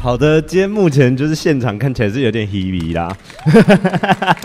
[0.00, 3.14] 好的，今天目前就是现场看起来是有点 heavy 啦，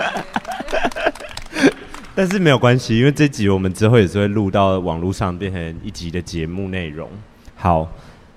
[2.14, 7.10] 但是没有关系，因为这集我们之后也是会录到网络上变成一集的节目内容。
[7.56, 7.90] 好。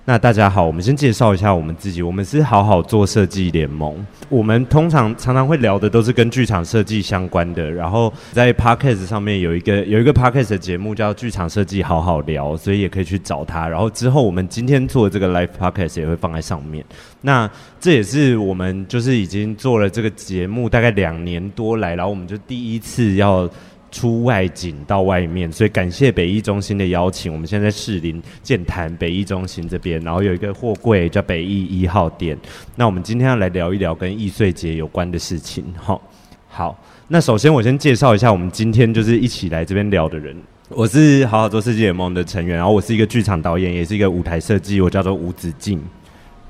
[0.09, 2.01] 那大家好，我们先介绍一下我们自己。
[2.01, 4.07] 我们是好好做设计联盟。
[4.29, 7.69] 我们通常常常会聊的都是跟剧场设计相关的。
[7.69, 13.69] 然后在 Podcast 上面有一个有一个 Podcast 的节目叫《剧场设计好好聊》，所以也可以去找他。
[13.69, 16.85] 然后之后我们今天做这个 Live Podcast 也会放在上面。
[17.23, 23.51] 那这也是我们就是已经做了这个节目大概两年多来，然后我们就第一次要。
[23.97, 27.33] 出外景到外面，所以感谢北艺中心的邀请。
[27.33, 32.37] 我们现在在士林健谈北艺中心这边，然后有一个货柜叫北艺一号店。
[32.75, 35.65] 那我们今天要来聊一聊跟易碎节有关的事情。
[35.79, 36.03] 好，
[36.47, 40.37] 好，那首先我先介绍一下我们今天就是一起来这边聊的人。
[40.69, 45.81] 我是好好做世界联盟的成员，然后我是一个剧场导演，也是一个舞台设计，我叫做吴子敬。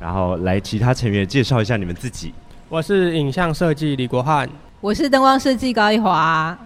[0.01, 2.35] 然后来其他成员介绍一下你们自己。
[2.69, 4.49] 我是影像设计李国汉，
[4.81, 6.59] 我是灯光设计高一华。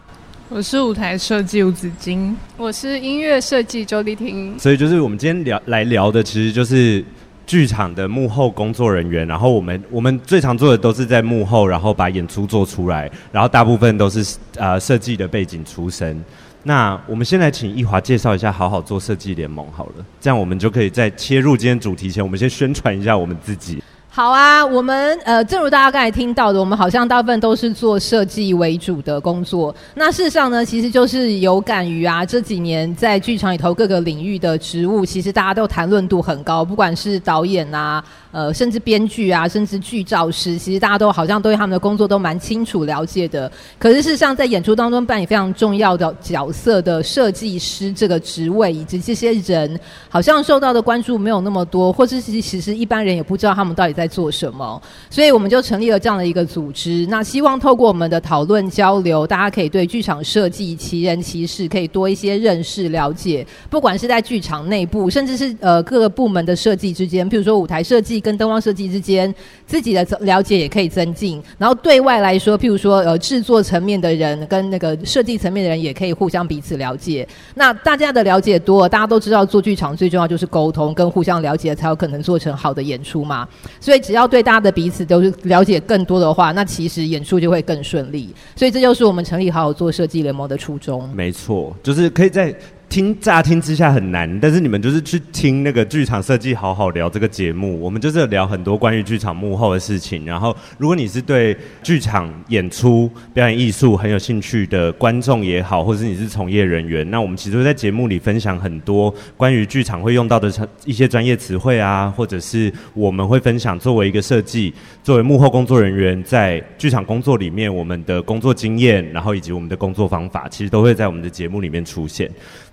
[0.52, 4.58] 我是舞台设计吴子金，我是音乐设计周丽婷。
[4.58, 7.04] 所以就是我们今天聊来聊的，其实就是
[7.46, 9.24] 剧场的幕后工作人员。
[9.28, 13.08] 然后我们我们最常做的都是在幕后，然后把演出做出来。
[13.30, 16.20] 然后大部分都是呃设计的背景出身。
[16.64, 23.80] 那我们先来请一华介绍一下好好做设计联盟好了，这样我们就可以在切入今天主题前，我们先宣传一下我们自己。
[24.12, 29.72] 好啊，我们呃，正如大家刚才听到的，我们好像大部分都是做设计为主的工作。
[29.94, 38.02] 那事实上呢，其实就是有感于啊，这几年在剧场里头各个领域的职务，其实大家都谈论度很高，不管是导演啊。
[38.32, 43.50] 呃，甚至编剧啊，甚至剧照师，其实大家都好像对他们的工作都蛮清楚了解的。
[43.76, 54.80] 可是事实上，在演出当中扮演非常重要的角色的设计师这个职位，以及这些人，好像受到的关注没有那么多，或是其实一般人也不知道他们到底在在做什么。
[55.10, 57.06] 所以我们就成立了这样的一个组织。
[57.10, 63.46] 那希望透过我们的讨论交流，大家可以对剧场设计奇人奇事可以多一些认识了解。
[63.68, 68.20] 不管是在剧场内部，甚至是呃各个部门的设计之间，譬如说舞台设计。
[68.20, 69.34] 跟灯光设计之间，
[69.66, 71.42] 自己的了解也可以增进。
[71.58, 77.26] 然后对外来说，譬如说呃制作层面的人跟那个设计层面的人，也可以互相彼此了解。
[77.54, 83.48] 那大家的了解多了，大家都知道做剧场最重要就是沟通跟互相了解，才有可能做成好的演出嘛。
[83.80, 88.32] 所以所以只要对大家的彼此都是了解更多的话，那其实演出就会更顺利。
[88.54, 91.12] 所以这就是我们成立好好做设计联盟的初衷。
[91.12, 92.54] 没错，就是可以在。
[92.90, 100.26] 听乍听之下很难，但是你们就是去听那个剧场设计好好聊这个节目，我们就是聊很多关于剧场幕后的事情。
[100.26, 110.52] 然后，如果你是对剧场演出、表演艺术很有兴趣的观众也好，或者是你是从业人员，那我们其实会在节目里分享很多关于剧场会用到的
[110.84, 114.74] 一些专业词汇啊，或者是我们会分享作为一个设计、
[115.04, 122.28] 作为幕后工作人员在剧场工作里面我们的工作经验，然后以及我们的工作方法，其实都会在我们的节目里面出现。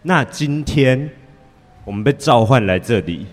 [0.08, 1.10] 那今天
[1.84, 3.26] 我们被召唤来这里，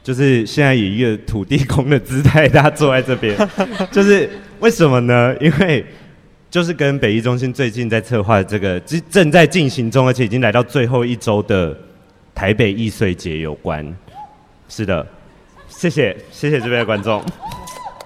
[0.00, 3.36] 就是现在以一个土地公的姿态，大家坐在这边，
[3.90, 4.30] 就是
[4.60, 5.34] 为什么呢？
[5.40, 5.84] 因为
[6.48, 11.76] 就是跟北艺中心最近在策划这个正正在进行中，而且已经来到最后一周的
[12.32, 13.84] 台北易碎节有关。
[14.68, 15.04] 是的，
[15.66, 17.20] 谢谢谢谢这边的观众。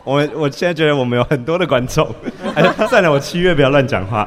[0.09, 2.09] 我我现在觉得我们有很多的观众，
[2.57, 4.27] 哎，算了，我七月不要乱讲话，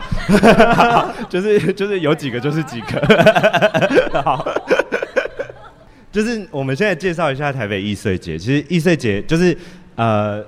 [1.28, 3.02] 就是就是有几个就是几个，
[4.22, 4.48] 好，
[6.12, 8.38] 就是我们现在介绍一下台北艺穗节。
[8.38, 9.58] 其实艺穗节就是
[9.96, 10.46] 呃，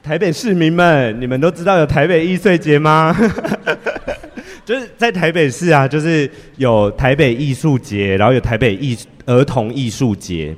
[0.00, 3.12] 台北市民们，你们都知道有台北艺穗节吗？
[4.64, 8.96] 就是在台北市啊，就是有台北艺术节，然后有台北艺
[9.26, 10.54] 儿童艺术节。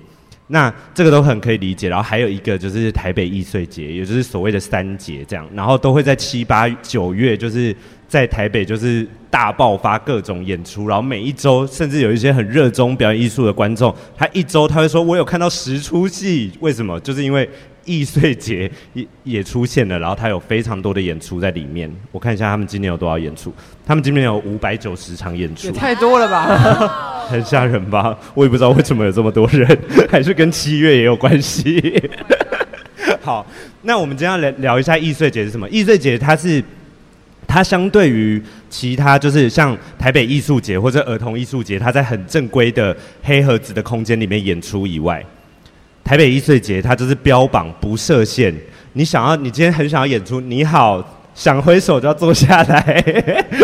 [0.48, 7.74] 那这个都很可以理解，然后还有一个就是台北艺穗节，也就是所谓的三节这样，然后都会在七八九月，就是
[8.06, 16.98] 在台北就是大爆发各种演出，然后每一周甚至有一些很热衷表演艺术的观众，他一周他会说，我有看到十出戏，为什么？
[17.00, 17.48] 就是因为。
[17.84, 21.90] 艺穗节也也出现了，然后它有非常多的演出在里面。
[22.12, 23.52] 我看一下他们今年有多少演出，
[23.86, 27.24] 他们今年有五百九十场演出，也太多了吧？
[27.28, 28.16] 很吓人吧？
[28.34, 29.78] 我也不知道为什么有这么多人，
[30.10, 32.02] 还是跟七月也有关系。
[33.22, 33.46] 好，
[33.82, 35.68] 那我们今天要来聊一下易碎节是什么？
[35.70, 36.62] 易碎节它是
[37.46, 45.24] 它相对于其他就是像台北艺术节或者儿童艺术节，它在很正规的黑盒子的空间里面演出以外。
[46.04, 48.54] 台北艺穗节它就是标榜不设限，
[48.92, 51.02] 你想要，你今天很想要演出，你好，
[51.34, 53.02] 想挥手就要坐下来，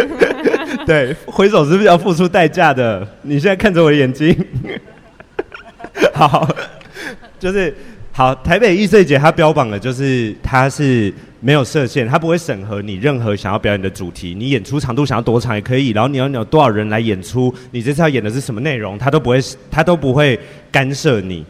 [0.87, 3.07] 对，挥手是不是要付出代价的？
[3.23, 4.35] 你现在看着我的眼睛，
[6.15, 6.49] 好，
[7.39, 7.77] 就是
[8.11, 11.13] 好，台北艺穗节它标榜的就是它是。
[11.43, 14.35] 没有设限，它不会审核你任何想要表演的主题。
[14.35, 19.41] 你演出长度想要多长也可以，然后你要有多少人来演出，你这次要演的是什么内容，它都不会，
[19.71, 20.39] 它都不会
[20.71, 21.43] 干涉你。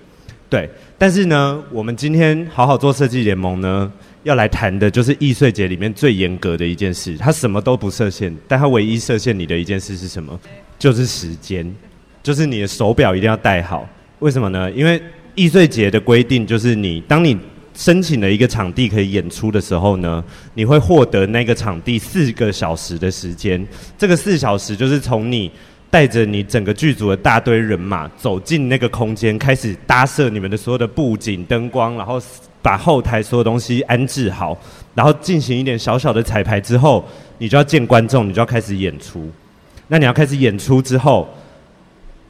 [0.50, 0.69] 对，
[0.99, 3.91] 但是呢，我们今天好好做设计联盟呢，
[4.25, 10.38] 要来谈的就是易碎节里面最严格的一件事，他什么都不设限，但他唯一设限你的一件事是什么？
[10.76, 11.73] 就是时间，
[12.23, 13.88] 就是你的手表一定要戴好。
[14.19, 14.70] 为什么呢？
[14.73, 15.00] 因为
[15.37, 17.38] 易碎节的规定就是你当你。
[17.73, 20.23] 申请了一个场地可以演出的时候呢，
[20.53, 23.64] 你会获得那个场地四个小时的时间。
[23.96, 25.50] 这个四小时就是从你
[25.90, 32.20] 带着你整个剧组的大堆人马走进那个空间，开始搭设你们的所有的布景、灯光，然后
[32.62, 34.56] 把后台所有东西安置好，
[34.94, 37.04] 然后进行一点小小的彩排之后，
[37.38, 39.28] 你就要见观众，你就要开始演出。
[39.88, 41.28] 那你要开始演出之后，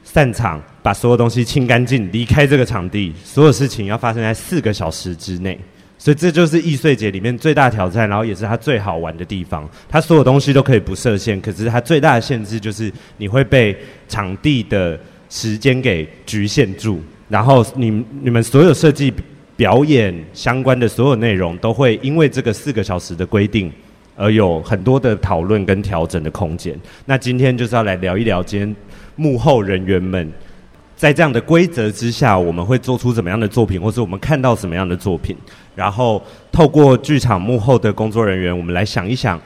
[0.03, 0.61] 散场。
[0.83, 5.61] 把所有东西清干净，离开这个场地，所有事情要发生在四个小时之内，
[6.01, 9.69] 所以这就是易碎节里面最大挑战，然后也是它最好玩的地方。
[9.87, 13.77] 它所有东西都可以不设限，可是它最大的限制就是你会被
[14.09, 14.99] 场地的
[15.29, 19.13] 时间给局限住，然后你你们所有设计
[19.57, 23.71] 表演相关的所有内容都会因为这个四个小时的规定
[24.17, 26.75] 而有很多的讨论跟调整的空间。
[27.05, 28.77] 那今天就是要来聊一聊今天
[29.17, 30.33] 幕后人员们。
[30.97, 35.35] 在这样的规则之下，我们会做出怎么样的作品，或是我们看到什么样的作品？
[35.75, 39.41] 然后透过剧场幕后的工作人员，我们来想一想，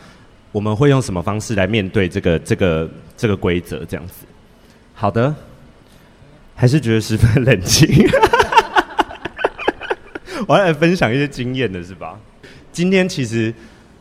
[0.52, 3.84] 我们会用什么方式来面对这个这个这个规则？
[3.84, 4.26] 这样子。
[4.94, 5.34] 好的，
[6.54, 7.88] 还是觉得十分冷静。
[10.46, 12.18] 我要来分享一些经验的是吧？
[12.72, 13.52] 今天其实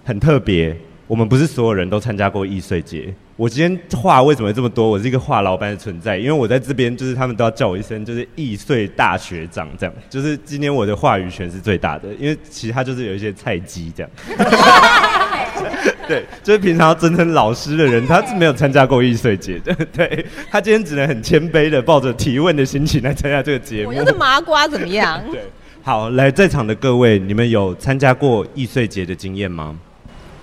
[0.03, 0.75] 很特别，
[1.07, 3.13] 我们不是所有人都参加过易碎节。
[3.35, 4.87] 我今天话为什么这么多？
[4.87, 9.95] 我是一个话痨般的存在，因为我在这边，就是他们都要叫我一声，就是易碎大学长这样。
[10.07, 14.11] 就是今天我的话语权是最大的，因为其他就是有一些菜鸡这样。
[16.07, 19.73] 对，就是平常要尊称老师的人，他是没有参加过易碎节的。
[19.91, 23.89] 对，他今天只能很谦卑的抱着提问的心情来参加这个节目。
[23.89, 25.19] 我就是麻瓜怎么样？
[25.31, 25.41] 对，
[25.81, 29.75] 好，来在场的各位，你们有参加过易碎节的经验吗？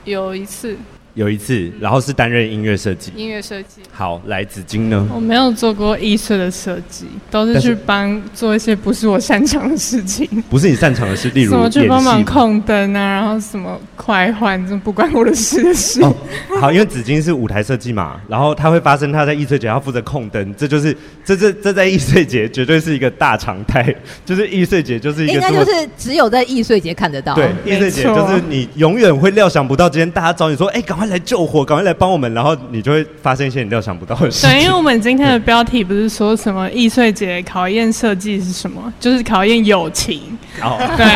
[0.05, 0.77] 有一次。
[1.21, 3.13] 有一次，然后是担任音乐设计。
[3.15, 3.83] 音乐设计。
[3.93, 5.07] 好，来紫金呢？
[5.15, 10.27] 我没有做过艺术的设计，都是去帮做一些不是我擅长的事情。
[10.49, 16.03] 不是你擅长的事，例如什么去帮忙控灯啊，然后什么快换，这不关我的事的事。
[16.03, 16.17] 哦，
[16.59, 23.95] 好，因为紫金是舞台设计嘛，然后他会发生他在易碎节要负责控灯，这就是这这这在易碎节绝对是一个大常态，
[24.25, 27.35] 就是易碎节就是一个应该就是只有在易碎节看得到。
[27.35, 34.51] 对，易碎节就是你永远会料想不到，今天大家找你说，哎，赶快来救火，赶快来帮我们，然后你就会发生一些你料想不到的事情。
[34.51, 40.23] 对，因为我们今天的标题不是说什么易碎节考验设计是什么，就是考验友情。
[40.63, 41.07] 哦，对，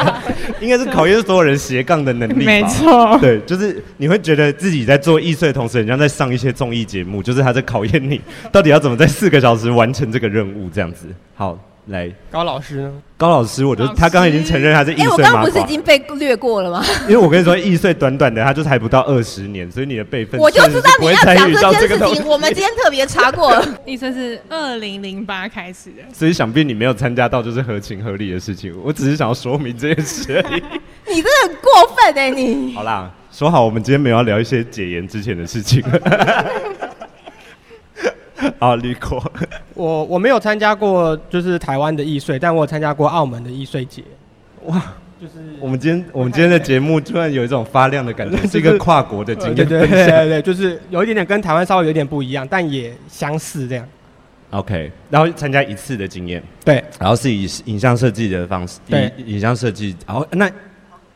[0.60, 2.44] 应该是考验所有人斜杠的能力。
[2.44, 8.20] 没错，对，就是你会觉得自己在做易碎的同时，人家在上一些综艺节目，就是他在考验你
[8.52, 11.06] 到底要怎么在四个小时完成这个任务，这样子。
[11.34, 11.58] 好。
[11.86, 12.92] 来，高老师呢？
[13.16, 14.92] 高老师，我觉得他刚刚已经承认他是。
[14.92, 16.84] 哎，我刚刚不是已经被略过了吗？
[17.02, 20.40] 因为我跟你说，易碎短短的，他就是还不到二十年，所以你的辈分。
[20.40, 21.14] 我就知道你要
[21.60, 22.26] 讲这件事情。
[22.26, 28.74] 我们今天特别查过了， 艺穗是二零零八开始的，所以想必你没有参加到，就是合情合理的事情。
[28.84, 30.62] 我只是想要说明这件事而已。
[31.12, 32.30] 你真的很过分哎！
[32.30, 35.82] 你好啦，说好我们今天没有要聊一些解严之前的事情。
[38.58, 39.22] 啊，旅过，
[39.74, 44.02] 我我没有参加过，就是台湾的易碎，但我有参加过澳门的易碎节。
[44.66, 44.80] 哇，
[45.20, 49.54] 就是我们今天我们今天的节目突然有一种发亮的感觉， 是一个跨国的经验。
[49.54, 53.86] 对对对对对，就是有一点点跟台湾稍微有点不一样，但也相似这样。
[54.50, 59.94] OK，然后参加一次的经验，对，然后是以影像设计的方式，对，影像设计。
[60.06, 60.50] 然后那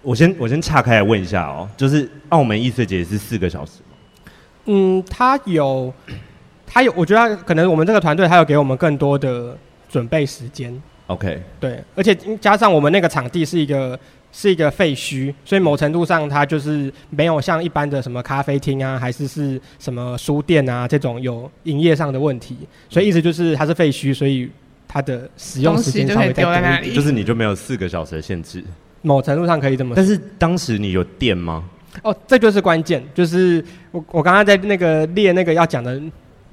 [0.02, 4.30] 我先我先岔开来问一下哦，就是澳门易碎节是四个小时吗？
[4.66, 5.92] 嗯，它有。
[6.74, 9.56] 他有，我觉得可能我们这个团队他有给我们更多的
[9.88, 10.82] 准备时间。
[11.06, 13.96] OK，对，而且加上我们那个场地是一个
[14.32, 22.56] 是一个废墟，所以某程度上它就是没有像一般的什么咖啡厅啊，还是是什么书店啊这种有营业上的问题。
[22.88, 24.50] 所以意思就是它是废墟，所以
[24.88, 26.92] 它的使用时间稍微再多一点。
[26.92, 28.64] 就是你就没有四个小时的限制。
[29.02, 29.96] 某程度上可以这么说。
[29.96, 31.62] 但是当时你有电吗？
[32.02, 36.02] 哦，这就是关键，就是我我刚刚在那个列那个要讲的。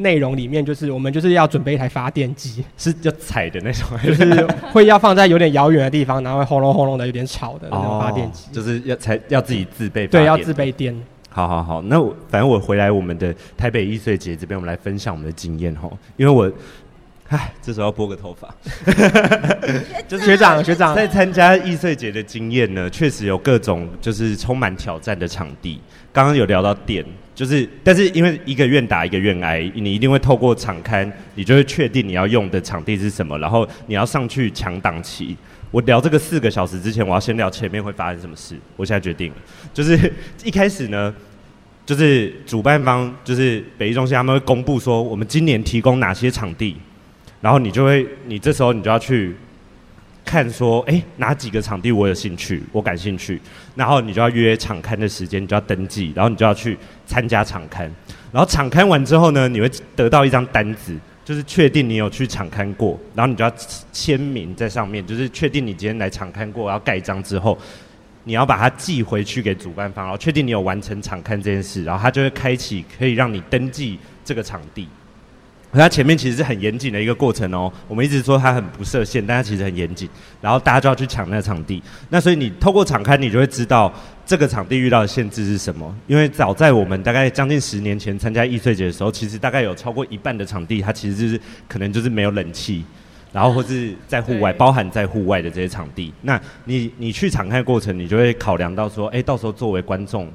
[0.02, 10.96] 内容里面，就是我们就是要准备一台发电机，是要踩的那种， 就是会要放在有点遥远的地方，然后会轰隆轰隆的有点吵的那种发电机，就是要才要自己自备，对，要自备电。
[11.30, 16.52] 好好好，那我反正我回来我们的台北易碎节这边，我们来分享我们的经验吼，因为我。
[17.34, 18.54] 唉，这时候要拨个头发。
[20.06, 25.80] 就是学长，学长在参加易碎节的经验呢，确实有各种就是充满挑战的场地。
[26.12, 27.06] 刚刚有聊到电，
[27.42, 35.36] 就是但是因为一个愿打一个愿挨，你一定会透过场刊，你就会确定你要用的场地是什么，然后你要上去抢档期。
[35.72, 38.56] 我聊这个四个小时之前，我要先聊前面会发生什么事。
[38.76, 39.38] 我现在决定了，
[39.74, 41.12] 就是一开始呢，
[41.84, 46.78] 就是主办方就是北艺中心他们会公布说，我们今年提供哪些场地。
[47.42, 49.36] 然后你就会，你这时候你就要去
[50.24, 53.42] 看说，哎，哪几个场地我有兴趣，我感兴趣。
[53.76, 57.92] 然后你就要约场刊的时间，你就要登记，然后你就要去参加场刊。
[58.32, 62.98] 然后场刊完之后呢，你会得到一张单子，就是确定你有去场刊过。
[63.14, 63.52] 然后你就要
[63.92, 67.58] 签名在上面，就是确定你今天来场刊过，然后盖章之后，
[68.24, 74.88] 你要把它寄回去给主办方，然后确定你有完成场刊这件事，然后他就会开启可以让你登记这个场地。
[75.80, 77.72] 它前面其实是很严谨的一个过程哦。
[77.88, 80.10] 我们一直说它很不设限，但它其实很严谨。
[80.42, 81.82] 然后大家就要去抢那个场地。
[82.10, 83.94] 那所以你透过场勘，你就会知道
[84.26, 85.96] 这个场地遇到的限制是什么。
[86.08, 92.84] 因为早在我们大概将近十年前参加易碎节的时候，其实大概有超过一半的场地，它其实就是可能就是没有冷气，
[93.32, 96.14] 然后或是在户外，包含在户外的这些场地。
[96.22, 100.30] 那你你去场勘过程，你就会考量到说，哎，到时候作为观众，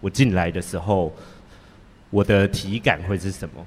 [0.00, 1.12] 我进来的时候，
[2.10, 3.66] 我的体感会是什么？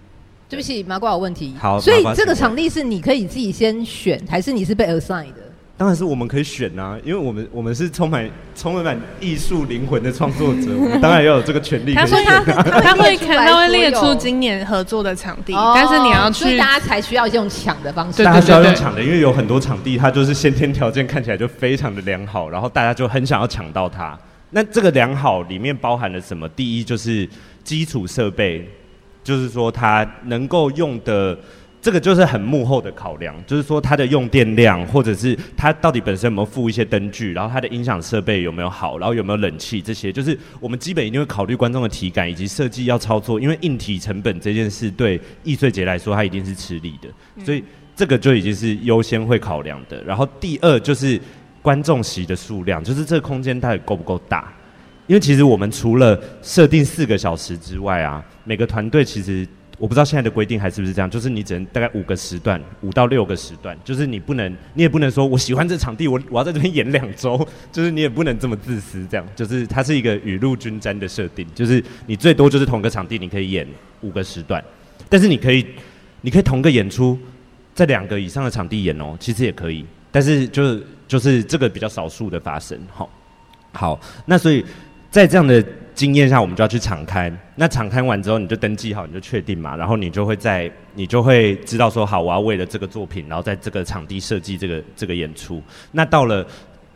[0.51, 1.55] 对不起，麻瓜有问题。
[1.57, 5.37] 好，所以这个场地是你可以自己先选，还是你是被 assign 的？
[5.77, 11.93] 当然是我们可以选啊，因为我们我们是充满充满艺术灵魂的创作者， 我们当然要有这个权利。
[11.93, 12.41] 他说他
[12.83, 18.17] 他会他会列出今年合作的场地，哦、但是你要去，所以大家才需要用抢的方式。
[18.17, 24.19] 对，大家需要用抢的，因为有很多场地它就是先天条件看起来就非常的良好，然后大家就很想要抢到它。
[24.49, 26.45] 那这个良好里面包含了什么？
[26.49, 27.27] 第一就是
[27.63, 28.69] 基础设备。
[29.23, 31.37] 就是说，它能够用的
[31.81, 47.09] 这个就是很幕后的考量，就是说它的用电量，或者是它到底本身有没有附一些灯具，然后它的音响设备有没有好，然后有没有冷气，这些就是我们基本一定会考虑观众的体感以及设计要操作，因为硬体成本这件事对易碎节来说，它一定是吃力的，
[47.43, 47.63] 所以
[47.95, 50.03] 这个就已经是优先会考量的。
[50.03, 51.19] 然后第二就是
[51.61, 54.53] 观众席的数量，就是这个空间到底够不够大。
[55.07, 59.45] 因为其实我们除了设定四个小时之外啊，每个团队其实
[59.77, 73.67] 我不知道现在的规定还是不是这样，就是你只能大概五个时段，五到六个时段，就是你不能，你也不能说我喜欢这场地，我我要在这边演两周， 就是你也不能这么自私，这样，就是它是一个雨露均沾的设定，就是你最多就是同个场地你可以演
[74.01, 74.63] 五个时段，
[75.09, 75.65] 但是你可以，
[76.21, 77.17] 你可以同个演出
[77.73, 83.09] 在两个以上的场地演哦，其实也可以，但是就是就是这个比较少数的发生，好，
[83.73, 84.63] 好，那所以。
[85.11, 85.61] 在这样的
[85.93, 87.29] 经验下，我们就要去敞开。
[87.55, 89.75] 那敞开完之后，你就登记好，你就确定嘛。
[89.75, 95.61] 然后你就会在，你就会知道说，好，我要为了这个作品，然后在这个场地设计这个这个演出。
[95.91, 96.47] 那到了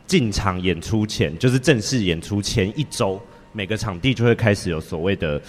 [0.08, 5.40] 进场演出前，就是正式演出前一周，每个场地就会开始有所谓的，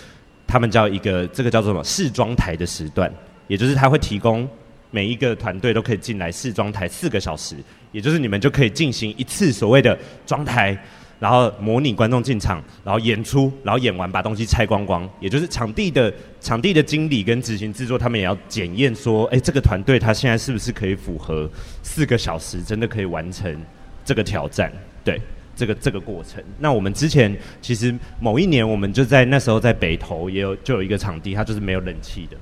[0.44, 3.08] 他们叫一个这个叫做什么试装台的时段，
[3.46, 4.46] 也就是他会提供
[4.90, 7.54] 每一个团队都可以进来试装台四个小时，
[7.92, 9.96] 也就是你们就可以进行一次所谓的
[10.26, 10.76] 装台。
[11.18, 21.50] 然后模拟观众进场，然后演出，然后演完把东西拆光光，也就是场地的场地的经理跟执行制作，他们也要检验说，哎，这个团队他现在是不是可以符合
[21.82, 23.58] 四个小时真的可以完成
[24.04, 24.70] 这个挑战？
[25.02, 25.18] 对，
[25.56, 26.44] 这个这个过程。
[26.58, 32.36] 那我们之前其实某一年我们就在那时候在北投也有就有一个场地，它就是没有冷气的。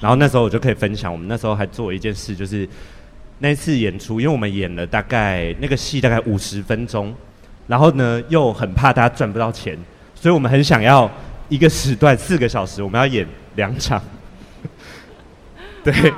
[0.00, 2.68] 然后那时候我就可以分享，我们那时候还做一件事，就是
[3.38, 7.14] 那次演出，因为我们演了大概那个戏大概五十分钟。
[7.68, 9.78] 然后呢，又很怕大家赚不到钱，
[10.16, 11.08] 所以我们很想要
[11.48, 14.02] 一个时段四个小时，我们要演两场。
[15.84, 16.12] 对，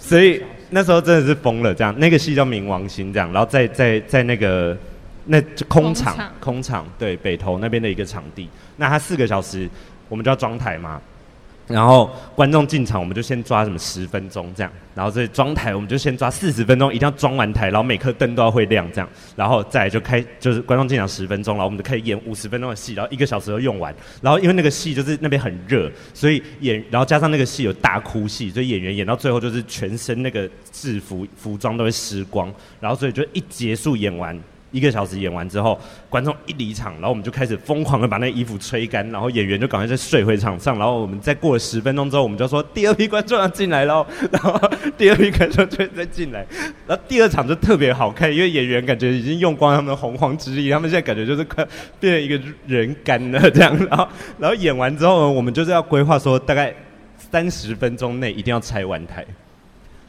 [0.00, 4.76] 所以那时候真的是疯了，这样那个戏叫《冥王星》这样，然后在在在那个
[5.26, 9.68] 那空场空场，对，北投那边的一个场地，那他四个小时，
[10.08, 11.00] 我们就要装台嘛。
[11.68, 34.38] 然后观众进场，我们就先抓什么十分钟这样，然后这装台我们就先抓四十分钟，一定要装完台，然后每颗灯都要会亮这样，然后再就开就是观众进场十分钟，然后我们就可以演五十分钟的戏，然后一个小时都用完，然后因为那个戏就是那边很热，所以演然后加上那个戏有大哭戏，所以演员演到最后就是全身那个制服服装都会湿光，然后所以就一结束演完
[34.72, 44.58] 一个小时演完之后，观众一离场，然后我们就开始疯狂的把那衣服吹干，然后演员就赶快再睡回场上，然后我们再过了十分钟之后，我们就说第二批观众要进来喽， 然后
[44.96, 46.46] 第二批观众就再进来，
[46.86, 51.66] 然后第二场就特别好看，因为演员感觉已经用光他们的洪荒之力，他们现在感觉就是快
[52.00, 56.74] 变成一个人干了这样，然后然后演完之后呢，我们就是要规划说大概
[57.30, 59.24] 三十分钟内一定要拆完台，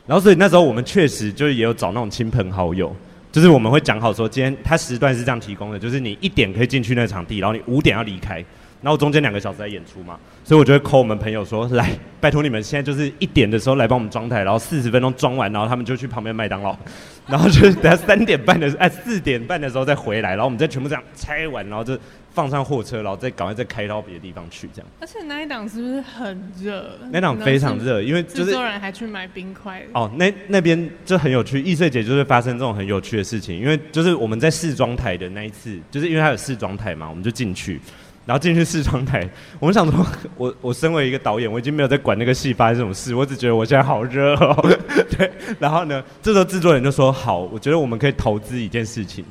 [0.08, 2.96] 然后所以那时候我们确实就是也有找那种亲朋好友。
[3.34, 8.46] 就是我们会讲好说，今天它时段是这样提供的，就是你一点可以进去那场地，然后你五点要离开，
[8.84, 11.90] 然后中间两个小时在演出嘛，所以我就会 call 我们朋友说，来，
[12.22, 16.78] 拜托你们现在就是一点的时候来帮我们装台，然后四十分钟装完，然后他们就去旁边麦当劳，
[17.26, 21.98] 然后就是等下三点半的哎四点半的时候再回来，然后我们再全部这样拆完，然后就。
[22.36, 24.90] 放上货车，然后再赶快再开到别的地方去，这样。
[25.00, 26.98] 而且那一档是不是很热？
[27.12, 29.84] 那档非常热，因为就是制作人还去买冰块。
[29.94, 37.80] 哦，那那边就很有趣，易碎节就是发生这种很有趣的事情，因为就是我们在试装台的那一次，就是因为它有试装台嘛，我们就进去，
[38.26, 39.28] 然后进去试窗台，
[39.60, 40.06] 我们想说，
[40.38, 44.78] 我我身为一个导演，我已经没有在管那个戏发生这种事，我只觉得我现在好热哦，
[45.12, 45.30] 对。
[45.60, 49.26] 然后呢，这时候制作人就说：“好，我觉得我们可以投资一件事情。”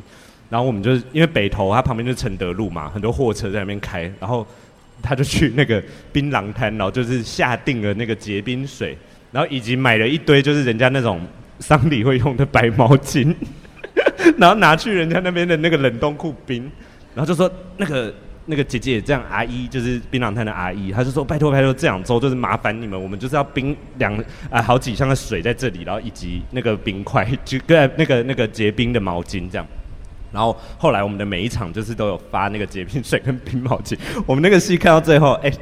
[0.50, 4.02] 然后我们就是因为北投，它旁边就是承德路嘛，很多货车在那边开。
[4.20, 4.46] 然后
[5.00, 5.82] 他就去那个
[6.12, 8.94] 槟榔摊，然后就是下定了那个结冰水，
[9.30, 11.18] 然后以及买了一堆就是人家那种
[11.58, 13.34] 丧礼会用的白毛巾，
[14.36, 16.70] 然后拿去人家那边的那个冷冻库冰。
[17.14, 18.12] 然后就说那个
[18.46, 24.12] 那个姐姐也这样阿姨就是槟榔摊的阿姨，她就说拜托拜托这两周就是麻烦你们，我们就是要冰两
[24.50, 29.66] 啊好几箱的水在这里，然后以及那个冰块就跟 那个那个结冰的毛巾这样。
[30.32, 33.96] 然后后来我们的每一场就是都有发那个结冰水跟冰毛巾。
[34.24, 35.52] 我们那个戏看到最后，哎，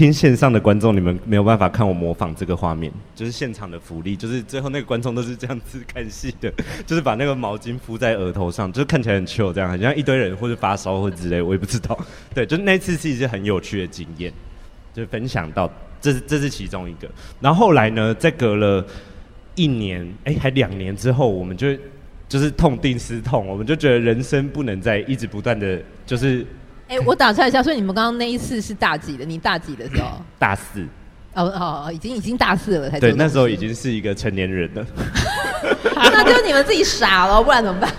[0.00, 6.50] 听线上的观众你们没有办法看我模仿这个画面，就是现场的福利，就是最后那个观众都是这样子看戏的，
[6.86, 11.98] 就是把那个毛巾敷在额头上，就看起来很糗，这样很像一堆人或者发烧或者之类，我也不知道。
[12.34, 14.32] 对，就那次戏是很有趣的经验，
[14.94, 17.06] 就分享到这是这是其中一个。
[17.38, 18.82] 然后后来呢，再隔了
[19.54, 21.76] 一年，哎，还两年之后，我们就。
[22.26, 26.46] 就是痛定思痛，我们就觉得人生不能再一直不断的，就是。
[26.90, 29.24] 哎、欸，我打岔一下，所以你们刚刚那一次是大几的？
[29.24, 30.20] 你大几的时候？
[30.40, 30.80] 大四。
[31.34, 32.98] 哦哦哦，已经已经大四了才。
[32.98, 34.84] 对，那时候已经是一个成年人了。
[35.94, 37.92] 那就是你们自己傻了，不然怎么办？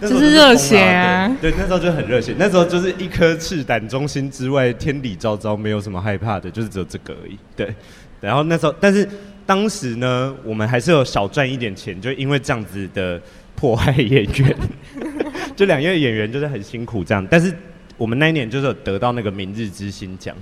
[0.00, 1.28] 就是热血啊！
[1.40, 7.36] 对，那时候就很热血，那时候就是一颗赤胆忠心之外，天理昭昭，没有什么害怕的，就是只有这个而已。
[7.56, 7.74] 对，
[8.20, 9.08] 然后那时候，但是
[9.44, 13.20] 当时呢，我们还是有少赚一点钱，就因为这样子的。
[13.60, 14.56] 迫害演员，
[15.56, 17.52] 就两位演员就是很辛苦这样，但是
[17.98, 20.34] 我们那一年就是有得到那个明日之星奖，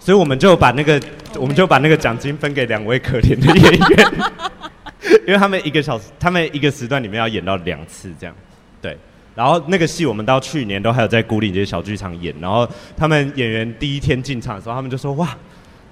[0.00, 0.98] 所以我们就把那个
[1.34, 3.78] 我们就把那个奖金分给两位可怜的演员，
[5.26, 8.34] 因为他们一个小时，他们一个时段里面要演到两次这样，
[8.80, 8.96] 对，
[9.34, 15.36] 然后那个戏我们到去年都还有在牯岭街小剧场演，然后他们演员第一天进场的时候，他们就说哇，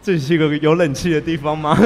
[0.00, 1.76] 这是一个有冷气的地方吗？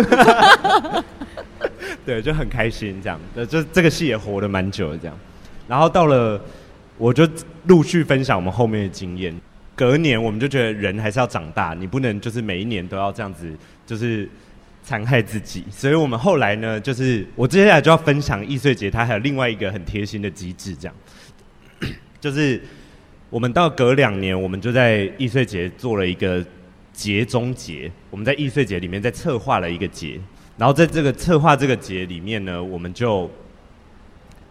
[2.04, 5.18] 对，就很开心这样，呃，就这个戏也活得蛮久的这样，
[5.66, 6.40] 然后到了，
[6.98, 7.28] 我就
[7.66, 9.34] 陆续分享我们后面的经验。
[9.74, 13.54] 隔年我们就觉得人还是要长大，你不能就是每一年都要这样子，
[13.84, 14.26] 就是
[14.82, 15.64] 残害自己。
[15.70, 20.94] 所以我们后来呢，就是我接下来就要分享易穗节，它还有另外一个很贴心的机制，这样，
[22.18, 22.58] 就是
[23.28, 26.42] 我们到隔两年，我们就在易穗节做了一个
[26.94, 30.18] 节中节，我们在易穗节里面再策划了一个节。
[30.56, 33.30] 然后在这个策划这个节里面呢，我们就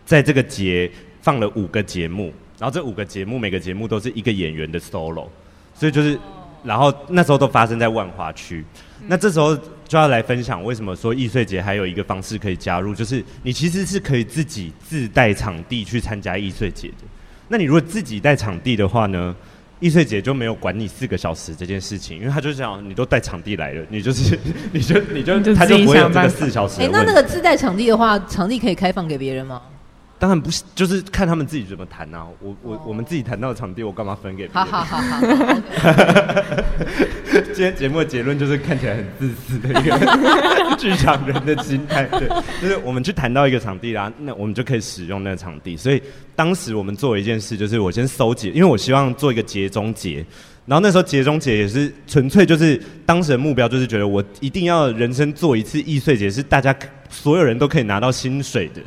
[0.05, 0.87] 在这个节
[1.25, 5.27] 放了五个节目，然后这五个节目每个节目都是一个演员的 solo，
[5.73, 6.19] 所以就是，
[6.63, 8.63] 然后那时候都发生在万华区。
[9.07, 9.57] 那这时候
[9.87, 17.03] 就要来分享为什么说易碎节还有一个方式可以加入，就是你其实是可以自己自带场地去参加易碎节的。
[17.47, 19.35] 那你如果自己带场地的话呢？
[19.81, 24.39] 易碎节就没有管你四个小时这件事情，因为他就想你都带场地来了，你就是
[24.71, 26.79] 你 就你就，你就他就不会有这个四小时。
[26.79, 29.61] 哎、欸，那那个自带场地的话，场地可以开放给别人吗？
[30.25, 32.25] 当然不是，就是看他们自己怎么谈呐、啊。
[32.39, 34.65] 我我我们自己谈到的场地，我干嘛分给别人？
[34.65, 35.21] 好好好好。
[37.53, 39.95] 今天节目的结论就是看起来很自私的一个
[40.79, 42.27] 剧场人的心态，对，
[42.59, 45.77] 就是我们去谈到一个场地啦，那我们就可以使用那个场地。
[45.77, 46.01] 所以
[46.35, 50.25] 当时我们做了一件事，就是我先搜集，因为我希望做一个节中节。
[50.65, 56.75] 然后那时候节中节也是纯粹就是当时的目标，就是觉得我一定要人生做一次易碎节，是大家
[57.11, 58.81] 所有人都可以拿到薪水的。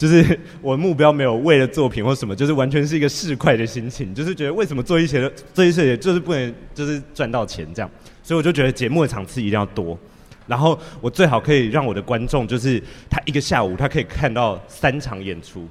[0.00, 7.90] 就是 我的目标没有为了作品或什么，就是完全是一个市侩的心情，就是觉得为什么做一些做一些，就是不能就是赚到钱这样，
[8.22, 9.98] 所以我就觉得节目的场次一定要多，
[10.46, 15.68] 然后我最好可以让我的观众就是他一个下午他可以看到三场演出，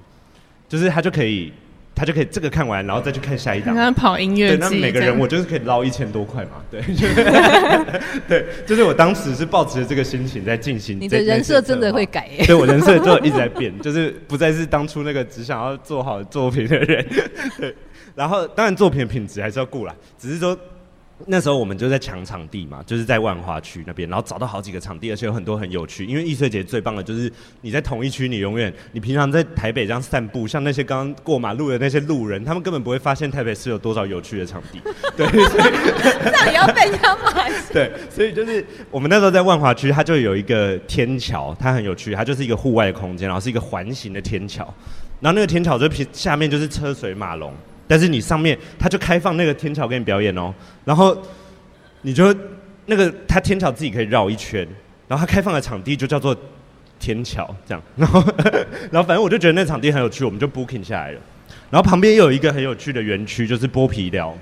[0.68, 1.52] 就是他就可以
[2.00, 3.76] 他就可以这个看完，然后再去看下一档。
[3.76, 6.52] 刚刚跑音乐对，那每个人我就是可以捞一千多块嘛。
[6.72, 6.82] 对，
[8.26, 10.98] 对，就是我当时是抱持着这个心情在进行。
[10.98, 12.46] 你的人设真的会改耶？
[12.46, 17.06] 对，我人设就一直在变， 就是不再是当初那个只想要做好作品的人。
[17.58, 17.76] 对，
[18.16, 20.58] 然后当然作品的品质还是要顾啦，只是说。
[21.25, 26.05] 那时候我们就在抢场地嘛，就是在万华区那边，然后找到好几个场地，而且有很多很有趣。
[26.05, 34.82] 因为易碎节最棒的就是你在同一区，你永远你平常在台北这样散步，像那些刚刚过马路的那些路人，他们根本不会发现台北市有多少有趣的场地。
[35.17, 35.63] 对， 所以
[36.23, 37.49] 这样也要被他骂。
[37.73, 44.63] 对，所以就是我们那时候在万华区，它就有一个天桥，它很有趣，它就是一个户外的空间，然后是一个环形的天桥，
[45.19, 47.53] 然后那个天桥就平下面就是车水马龙。
[47.89, 50.54] 但是你上面，他就开放那个天桥给你表演哦，
[50.86, 51.17] 然后
[52.04, 52.32] 你就
[52.86, 54.60] 那个他天桥自己可以绕一圈，
[55.08, 56.38] 然后他开放的场地就叫做
[56.99, 58.23] 天桥这样， 然后
[58.91, 61.19] 然后反正我就觉得那场地很有趣，我们就 booking 下来了。
[61.71, 64.38] 然后旁边又有一个很有趣的园区，就是剥皮寮，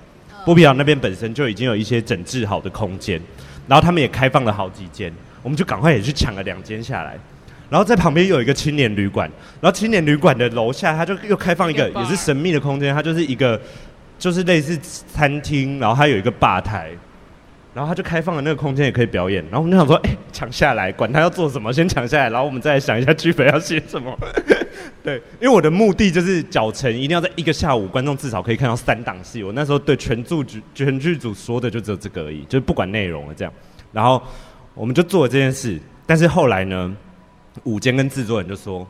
[0.46, 3.22] 剥皮寮那边本身就已经有一些整治好的空间，
[3.66, 5.10] 然后他们也开放了好几间，
[5.42, 7.18] 我们就赶快也去抢了两间下来。
[7.70, 13.60] 然后在旁边又有一个青年旅馆，然后青年旅馆的楼下，它就又开放一个也是神秘的空间，它就是一个
[14.18, 16.92] 就是类似餐厅，然后它有一个吧台，
[17.74, 19.44] 然后它就开放了那个空间也可以表演。
[19.52, 24.18] 然后我们就想说，哎，抢下来，管他要做什么，先抢下来，然后我们再来想一下剧本要写什么。
[25.04, 29.44] 对，因为我的目的就是脚程一定要在一个下午，观众至少可以看到三档戏。
[29.44, 33.54] 我那时候对全剧组全剧组说的就只有这个而已，就是不管内容了这样。
[33.92, 34.22] 然后
[34.74, 36.96] 我们就做了这件事，但是后来呢？
[37.64, 38.86] 舞监跟制作人就说：“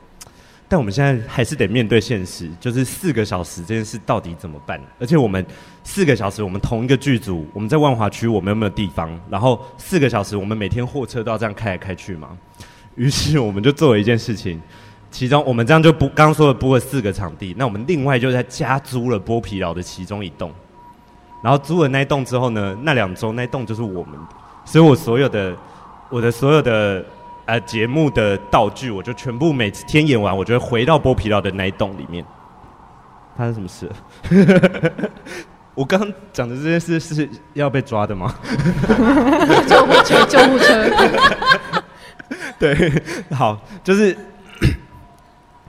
[0.67, 4.79] 但我们现在还是得面对现实，就是四个小时这件事到底怎么办？
[4.99, 5.45] 而且我们
[5.83, 9.09] 四个小时，我们同一个剧组，我们在万华区，我们有没有地方？
[9.29, 12.37] 然后四个小时，我们每天货车都要这样开来开去吗？
[12.95, 14.61] 于是我们就做了一件事情，
[15.09, 20.51] 其中我们这样就不刚说的播了四个场地，那我们另外就在加租了剥皮寮的其中一栋，
[21.41, 24.27] 然后租了那一栋之后呢，那两周那一栋就是我们的，
[24.65, 25.55] 所以我所有的
[26.09, 27.05] 我的所有的。”
[27.47, 32.23] 呃，节目的道具，我就全部每天演完，我就会回到剥皮寮的那一栋里面。
[33.35, 33.89] 发生什么事？
[35.73, 38.35] 我刚刚讲的这件事是要被抓的吗？
[39.67, 40.89] 救护车，救护车。
[42.59, 44.15] 对，好，就是。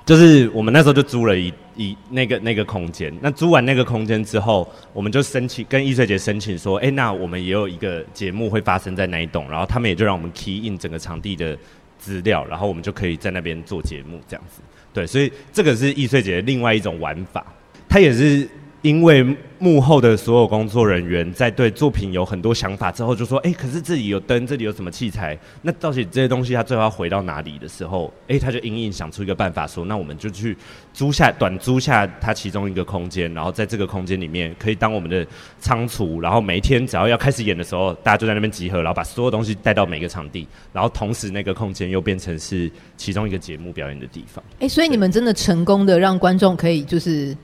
[0.09, 11.55] 就是我们那时候就租了一一那个那个空间，那租完那个空间之后，我们就申请跟易穗姐申请说，哎、那我们也有一个节目会发生在那一栋，然后他们也就让我们 key in 整个场地的
[11.99, 14.63] 资料，然后我们就可以在那边做节目这样子。
[14.95, 17.45] 对，所以这个是易穗节的另外一种玩法，
[17.87, 18.49] 她也是。
[18.83, 25.37] 因为幕后的所有工作人员在对作品有很多想法之后，就说：“哎，可是这里有灯，这里有什么器材？
[25.63, 30.57] 那到底这些东西它最后要回到哪里的时候，哎，他就隐隐想出一个办法，说：那我们就去
[30.93, 35.27] 租下短租下它其中一个空间，然后在这个空间里面可以当我们的
[35.59, 44.43] 仓储，然后每一天只要要开始演的时候，大家就在那边集合，然后把所有东西带到每个场地，然后同时那个空间又变成是其中一个节目表演的地方。
[44.61, 47.37] 哎，所以你们真的成功的让观众可以就是。”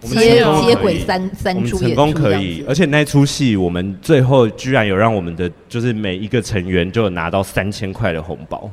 [0.00, 8.70] 接接轨三三出，成功可以，而且那出戏我们最后居然有让我们的就是每一个成员就有拿到三千块的红包，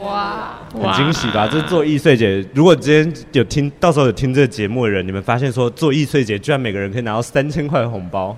[0.00, 1.46] 哇，很惊喜吧？
[1.46, 8.36] 这是做易碎节，如果今天有听到时候有听这个节目的人，你们发现说做易碎节居然每个人可以拿到三千块的红包，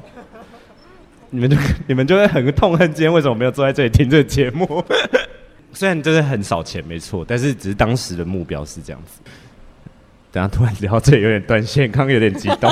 [1.30, 4.84] 你们就你们就会很痛恨今天为什么没有坐在这里听这个节目？
[5.72, 9.20] 虽然真的很少钱，没错，但是只是当时的目标是这样子。
[10.36, 12.70] 等下突然聊这有点断线，刚刚有点激动。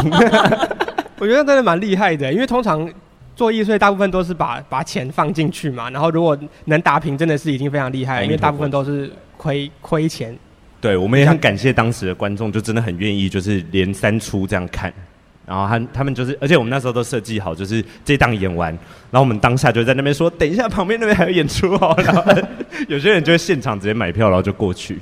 [1.16, 2.86] 我觉得真的蛮厉害的，因为通常
[3.34, 10.36] 做易碎大部分都是把把钱放进去嘛，然后如果能打平，真的是已经非常厉害，因为大部分都是亏亏钱。
[10.78, 14.92] 对，我们也很感谢当时的观众，就真的很愿意就是连三出这样看，
[15.46, 18.70] 然后他他们就是，而且我们那时候都设计好，就是这档演完，
[19.10, 22.22] 然后我们当下就在那边说，等一下旁边那边还有演出哦，然后
[22.88, 24.98] 有些人就会现场直接买票，然后就过去。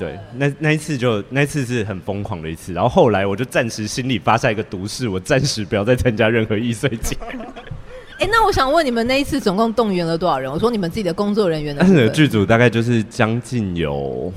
[0.00, 7.14] 对，那那一次就那一次是很疯狂的一次，然后后来我就暂时心里发下一个毒誓，我暂时不要再参加任何易碎节。
[8.18, 10.50] 哎，那我想问你们那一次总共动员了多少人？
[10.50, 11.82] 我说你们自己的工作人员的。
[11.84, 14.32] 但是剧组大概就是将近有，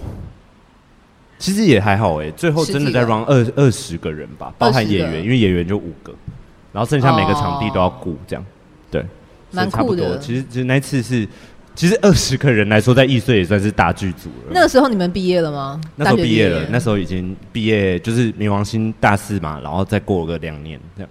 [1.40, 6.14] 其实也还好哎，最后真的在 run 二二十个人吧，包含演员，因为演员就五个，
[6.74, 8.46] 然后剩下每个场地都要顾这样，
[8.92, 9.06] 对，
[9.52, 10.20] 蛮酷的。
[10.20, 11.26] 其实其实那一次是。
[11.76, 14.52] 其实二十个人来说，在易碎也算是大剧组了。
[14.52, 15.82] 那个时候你们毕业了吗？
[15.96, 21.10] 那时候毕业了，那时候已经毕业，就是冥王星大四嘛，然后再过个两年这样。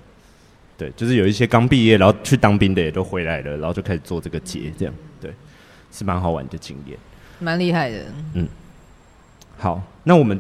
[0.79, 5.33] 对，就是有一些刚毕业然后去当兵的也都回来了，然后就开始做这个节，这样对，
[5.93, 6.97] 是蛮好玩的经验。
[7.39, 7.99] 蛮厉害的。
[8.35, 8.49] 嗯。
[9.59, 10.39] 好，那我们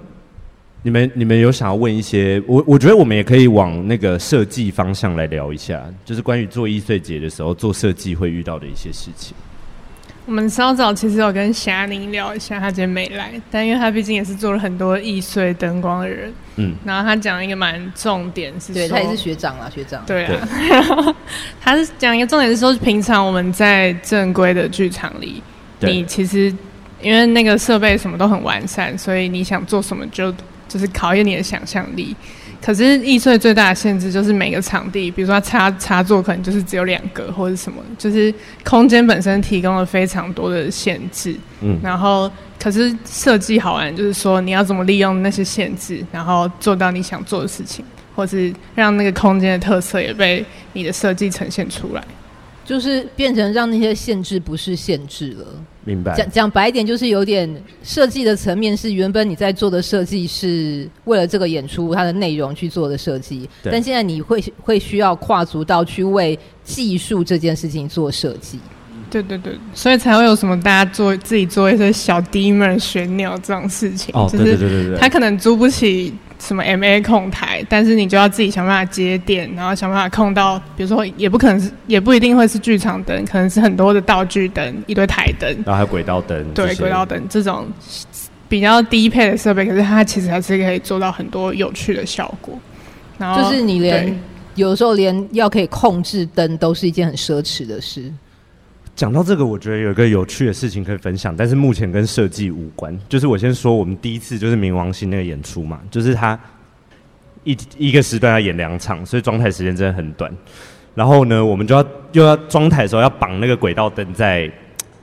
[0.82, 2.42] 你们你们有想要问一些？
[2.46, 9.36] 我我觉得我们也可以往那个设计方向来聊一下，就是关于做易碎节的时候做设计会遇到的一些事情。
[10.24, 21.14] 我们稍早其实有跟霞宁聊一下，他今天没来，但因为他毕竟也是做了很多易碎灯光的人，嗯，然后他讲一个蛮重点是说，对他也是学长啊，学长，对啊，对。
[21.60, 25.42] 他是讲一个重点是说，平常我们在正规的剧场里，
[25.80, 26.54] 你其实
[27.00, 30.32] 因为那个设备什么都很完善，所以你想做什么就
[30.68, 32.14] 就是考验你的想象力。
[32.64, 38.32] 可是易碎最大的限制就是每个场地，比如说它插插座可能就是只有两个或者什么，就是
[38.64, 41.34] 空间本身提供了非常多的限制。
[41.60, 52.04] 嗯，然后可是设计好玩，就是说你要怎么利用那些限制，然后做到你想做的事情，或是让那个空间的特色也被你的设计呈现出来。
[52.64, 55.46] 就是变成让那些限制不是限制了，
[55.84, 56.14] 明白？
[56.14, 57.48] 讲讲白一点，就是有点
[57.82, 68.58] 设计的层面是原本你在做的设计是为了这个演出它的内容去做的设计，但现在你会会需要跨足到去为技术这件事情做设计。
[69.10, 74.14] 对对对，所以才会有什么大家做自己做一些小 dimmer 旋钮这种事情。
[74.14, 76.14] 哦，对对对对对，他可能租不起。
[76.42, 87.68] 什么 MA 控台，但是你就要自己想办法接电，然后想办法控到，比如说也不可能是，也不一定会是剧场灯，可能是很多的道具灯，一堆台灯，然后还有轨道灯，对，轨道灯这种
[88.48, 92.58] 比较低配的设备，可是它其实还是可以做到很多有趣的效果。
[93.18, 94.20] 然后就是你连
[94.56, 98.12] 有时候连要可以控制灯都是一件很奢侈的事。
[98.94, 102.96] 讲到这个，我觉得有一个有趣的事情可以分享，但是目前跟设计无关。
[103.08, 106.38] 就是我先说，我们第一次就是冥王星那个演出嘛，就是他
[107.44, 110.30] 一一个时段要演两场，所以装台时间真的很短。
[110.94, 114.48] 然后呢，我们就要又要装台的时候要绑那个轨道灯在，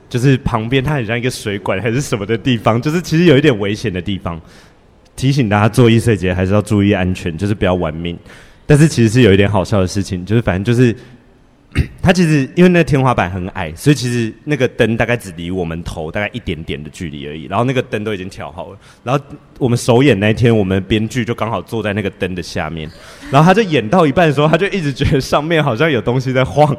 [0.08, 4.40] 就是旁边它很像一个水管还是什么的地方，就是其实有一点危险的地方。
[5.16, 8.18] 提醒大家做艺穗节还是要注意安全，就是不要玩命。
[8.68, 10.96] 但是其实是有一点好笑的事情，就是反正就是。
[12.02, 17.46] 它其实因为那天花板很矮，所以其实那个灯大概只离我们头大概一点点的距离而已。
[17.46, 18.78] 然后那个灯都已经调好了。
[19.04, 19.24] 然后
[19.60, 22.90] 我们首演那天，我们编剧就刚好坐在那个灯的下面。
[23.30, 26.76] 然后他就演到一半的时候，他就一直觉得上面好像有东西在晃。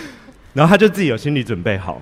[0.52, 2.00] 然后他就自己有心理准备好。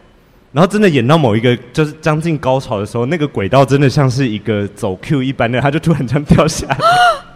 [0.51, 6.77] 然后真的演到某一个就是将近高潮的时候，那个轨道真的像是一个走 Q 一般的，他就突然这样掉下来。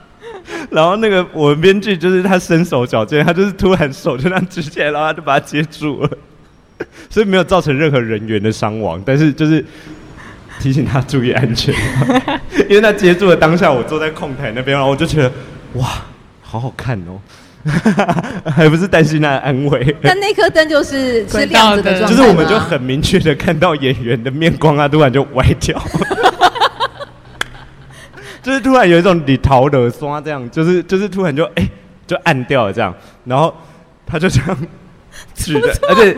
[0.70, 6.10] 然后那个我们编剧就是他身手矫健，他就是突然手就那样举起来，然后他就把他接住了，
[7.10, 9.64] 所以没有造成任何人员的伤亡，但是就是
[10.60, 11.74] 提醒他注意安全，
[12.68, 15.32] 因为他接住了当下，我坐在控台那边，然后我就觉得
[15.74, 15.86] 哇，
[16.40, 17.20] 好好看哦，
[18.50, 19.96] 还不是担心他的安慰。
[20.02, 25.80] 但那颗灯就是是亮着的状态，就是我们就很明确的看到演员的面光啊，突然就歪掉。
[28.46, 31.70] 就是突然有一种你逃的刷这样，就是就是突然就哎、欸、
[32.06, 33.52] 就按掉了这样，然后
[34.06, 34.56] 他就这样
[35.34, 36.14] 举着， 而且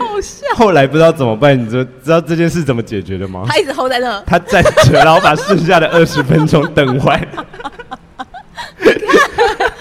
[0.55, 3.45] 后来不知道怎么办，你知知道这件事怎么解决的吗？
[3.49, 7.19] 他一直 hold 在那，他站着，然后把剩下的二十分钟等完。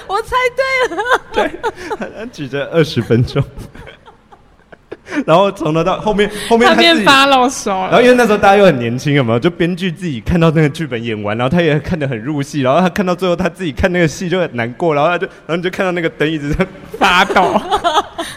[0.06, 1.02] 我猜对了，
[1.34, 1.50] 对，
[2.16, 3.44] 他举着二十分钟。
[5.26, 7.82] 然后从头到后面，后面他变发牢骚。
[7.82, 9.38] 然后因为那时候大家又很年轻，有没有？
[9.38, 12.60] 就编剧自己看到那个剧本演完，然后他也看得很入戏。
[12.60, 14.94] 然后他看到最后，他自己看那个戏就很难过。
[14.94, 16.66] 然后他就，然后你就看到那个灯一直在
[16.98, 17.60] 发抖。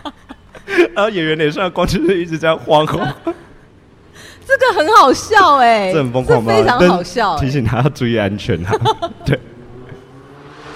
[0.96, 3.00] 然后演员脸上的光就是一直在晃晃。
[4.48, 6.54] 这个很好笑 哎、欸，这很疯狂吗？
[6.54, 7.40] 非常好笑、欸。
[7.40, 8.72] 提醒他要注意安全啊。
[9.26, 9.40] 对。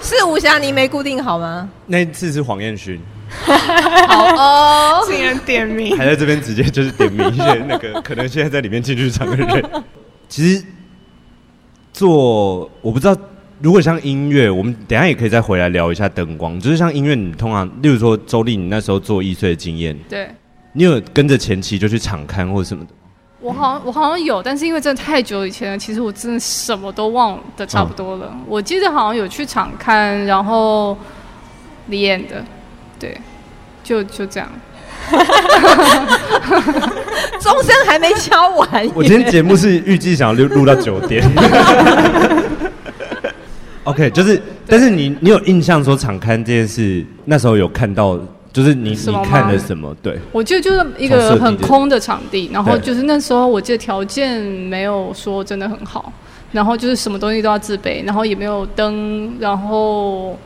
[0.02, 1.68] 是吴霞你没固定好吗？
[1.86, 3.00] 那一次是黄彦勋。
[4.08, 9.64] 好哦，竟然点名，还在这边直接就是点名一些那个可能现在在里面进剧场的人。
[10.28, 10.64] 其实
[11.92, 13.16] 做我不知道，
[13.60, 16.58] 如果像音乐，我们等下也可以再回来聊一下灯光。
[16.60, 20.28] 就是像音乐，你通常，例如说周丽，你那时候做艺穗的经验，对，
[20.72, 22.90] 你有跟着前期就去场刊或者什么的？
[23.40, 28.30] 我好像我好像有，但是因为真的太久以前了，其实我真的什么都忘的差不多了。
[28.32, 30.96] 嗯、我记得好像有去场刊，然后
[31.88, 32.44] 李演的。
[32.98, 33.20] 对，
[33.82, 34.48] 就就这样。
[37.40, 38.66] 钟声还没敲完。
[38.94, 41.24] 我今天节目是预计想要录录到九点。
[43.84, 48.18] OK，就是，但是你你有印象说场刊这件事，那时候有看到，
[48.52, 49.94] 就是你你看了什么？
[50.02, 56.12] 对，我觉得就是一个很空的场地，然后就是那时候我记得条件没有说真的很好，
[56.50, 60.36] 然后就是什么东西都要自备，然后也没有灯，然后。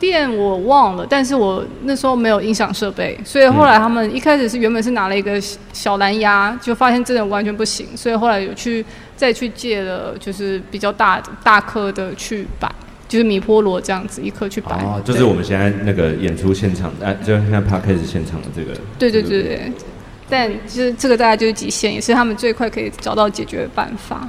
[0.00, 5.38] 电我忘了，但是我那时候没有音响设备，所以后来他们一开始是原本是拿了一个
[5.74, 8.82] 小蓝牙，就发现真的完全不行，所以后来有去
[9.14, 12.66] 再去借了就是比较大大颗的去摆，
[13.06, 14.74] 就是米波罗这样子一颗去摆。
[14.78, 18.72] 哦，就是我们现在那个演出现场，哎、啊，就是现在 Podcast 现场的这个。
[18.98, 19.72] 对对对对，
[20.30, 24.26] 但其实这个大概就是极限，也是他们最快可以找到解决的办法。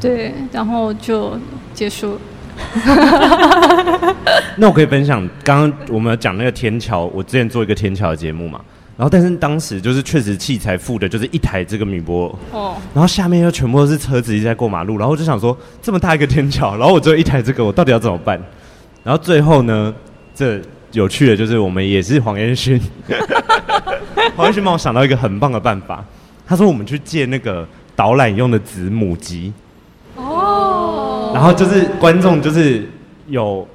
[0.00, 1.36] 对，然后就
[1.74, 2.20] 结束了。
[4.56, 8.60] 那我可以分享，刚刚我们讲那个天桥，我之前做一个天桥的节目嘛，
[8.96, 18.40] 然后但是当时就是确实器材付的就是一台这个米波哦，然后下面又全部都是车子一直在过马路，然后我就想说这么大一个天桥，然后我只有一台这个，我到底要怎么办？
[19.02, 19.94] 然后最后呢，
[20.34, 20.60] 这
[20.92, 22.80] 有趣的就是我们也是 黄彦勋，
[24.36, 26.04] 黄彦勋帮我想到一个很棒的办法，
[26.46, 29.52] 他说我们去借那个导览用的子母机。
[31.32, 32.86] 然后就是观众，就是
[33.28, 33.66] 有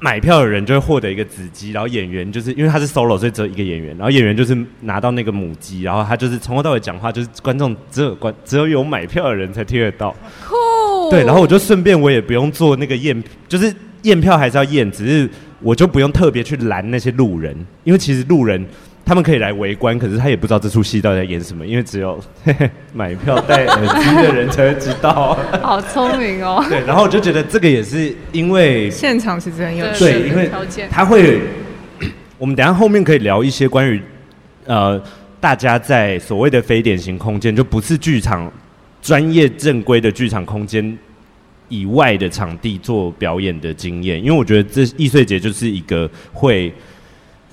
[0.00, 10.14] 买票的人就会获得一个子机，然后演员就是因为他是 solo，所以只有一个演员，然后演员就是拿到那个母鸡，然后他就是从头到尾讲话，就是观众只有观只有有买票的人才听得到。
[10.46, 11.10] 酷。
[11.10, 13.72] 对，然后我就顺便我也不用做那个验，就是
[14.02, 15.28] 验票还是要验，只是
[15.60, 18.66] 我就不用特别去拦那些路人，因为其实路人。
[19.06, 25.38] 他们可以来围观，可是他也不知道这出戏到底在演什么，因为只有嘿 嘿买票戴耳机的人才会知道。
[25.60, 26.64] 好聪明哦！
[26.70, 30.50] 对，然后我就觉得这个也是因为现场其实很有趣，对，因为
[30.90, 31.38] 他会，
[32.38, 34.00] 我们等下后面可以聊一些关于
[34.64, 34.98] 呃
[35.38, 38.50] 大家在所谓的非典型空间，就不是剧场
[39.02, 40.96] 专业正规的剧场空间
[41.68, 46.72] 以外的场地做表演的经验，因为我觉得这易碎节就是一个会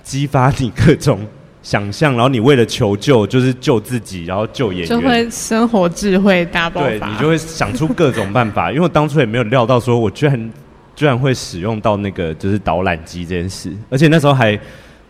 [0.01, 1.19] 激发你各种。
[1.63, 6.87] 想象，然后你为了求救，就是救自己，然后救演员，就会生活智慧大爆发。
[6.87, 8.71] 对，你就会想出各种办法。
[8.71, 10.51] 因为我当初也没有料到，说我居然
[10.95, 13.71] 居然会使用到那个就是导览机这件事。
[13.91, 14.59] 而且那时候还，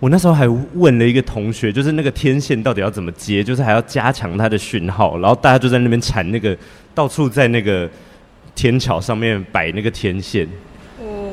[0.02, 5.18] 我那时候还问了一个同学，就是那个天线到底要怎么接，就是还要加强它的讯号。
[5.20, 6.56] 然后大家就在那边缠那个，
[6.94, 7.90] 到处在那个
[8.54, 10.46] 天桥上面摆那个天线。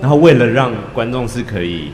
[0.00, 1.90] 然后为了让观众是可以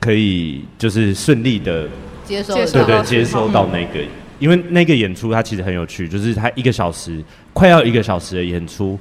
[0.00, 1.86] 可以就是顺利的。
[2.24, 4.00] 接收对对，接收到那个，
[4.38, 8.98] 因为那个演出它其实很有趣，就是它一个小时快要一个小时的演出，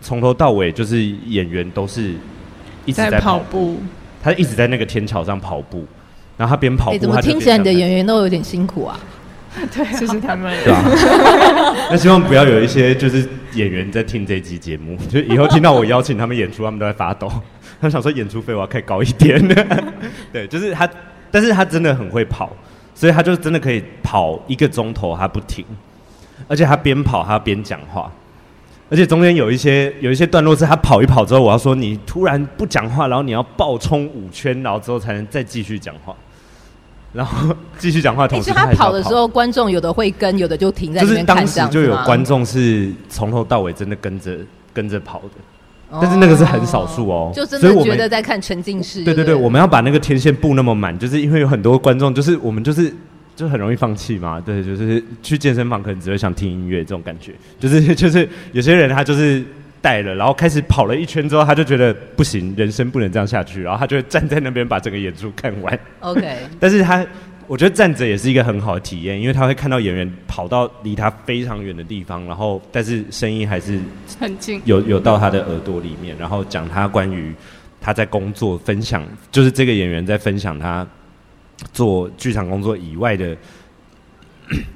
[0.00, 2.12] 从头到尾就是演员都是
[2.84, 3.78] 一直在跑步，
[4.22, 5.86] 他一直在那个天桥上跑步，
[6.36, 8.98] 然后他边跑步，怎么听起来你的演员都有点辛苦啊？
[9.70, 10.52] 对，这是他们。
[10.64, 10.82] 对啊。
[11.90, 19.46] 那希望不要有一些就是演员在听这集节目，就以后听到我邀请他们演出，他们都在发抖，他们想说演出费我要开高一点。
[20.32, 20.88] 对，就是他。
[21.34, 22.54] 但是他真的很会跑，
[23.02, 25.64] 所以他就真的可以跑一个钟头，他不停，
[26.46, 28.08] 而且他边跑他边讲话，
[28.88, 36.14] 而且中间有一些有一些段落是他跑一跑之后，我要说你突然不讲话，然后你要爆冲五圈，然后之后才能再继续讲话，
[37.12, 38.28] 然后继续讲话。
[38.28, 41.44] 同时他，他跑的时候，观众有的会跟，有的就停在那边看。
[41.44, 44.38] 就是当时就有观众是从头到尾真的跟着
[44.72, 45.30] 跟着跑的。
[46.00, 49.04] 但是那个是很少数哦，就真的觉得在看沉浸式。
[49.04, 52.92] 对对对，我们要把那个天线布那么满，就是因为有很多观众，就是我们就是
[53.36, 54.40] 就很容易放弃嘛。
[54.40, 59.44] 对，就是去健身房可能只会想听音乐这种感觉，就是 就是有些人他就是
[59.80, 65.78] 带了，然后开始跑了一圈之后，他就觉得不行，人生不能这样下去，然后他就会站在那边把整个演出看完。
[66.00, 67.04] OK， 但是他。
[67.46, 73.78] 我觉得站着也是一个很好的体验，因为他会看到演员跑到离他非常远的地方，然后但是声音还是
[74.18, 77.34] 很近，有有到他的耳朵里面，然后讲他关于
[77.80, 80.86] 他在工作分享，就是这个演员在分享他
[81.72, 83.36] 做剧场工作以外的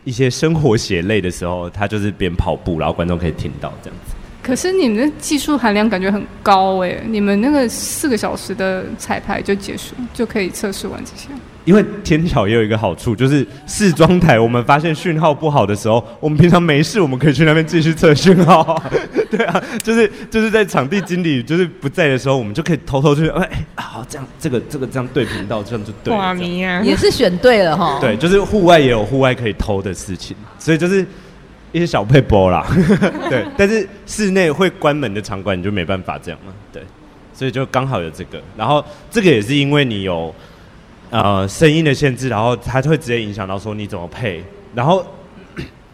[0.04, 4.14] 一些生活血泪的时候，他就是边跑步，然后观众可以听到这样子。
[4.42, 11.28] 可是你们的技术含量感觉很高哎，你们那个四个小时的彩排就结束，就可以测试完这些。
[11.66, 18.80] 因为天桥也有一个好处，就是试装台，我们发现讯号不好的时候，我们平常没事，我们可以去那边继续测讯号。
[19.28, 26.14] 对啊，就是就是在场地经理就是不在的时候，我们就可以偷偷去，哎， 好，这样这个这个这样对频道，这样就对。
[26.14, 26.80] 哇，迷啊！
[26.82, 27.98] 也是选对了哈。
[28.00, 31.04] 对，就是户外也有户外可以偷的事情，所以就是
[31.72, 32.64] 一些小配波啦。
[33.28, 36.54] 对，但是室内会关门的场馆你就没办法这样了。
[36.72, 36.80] 对，
[37.34, 40.32] 所以就刚好有这个，然后这个也是因为你有。
[41.10, 44.42] 呃，声音的限制，然后它就会直接影响到说你怎么配，
[44.74, 45.06] 然后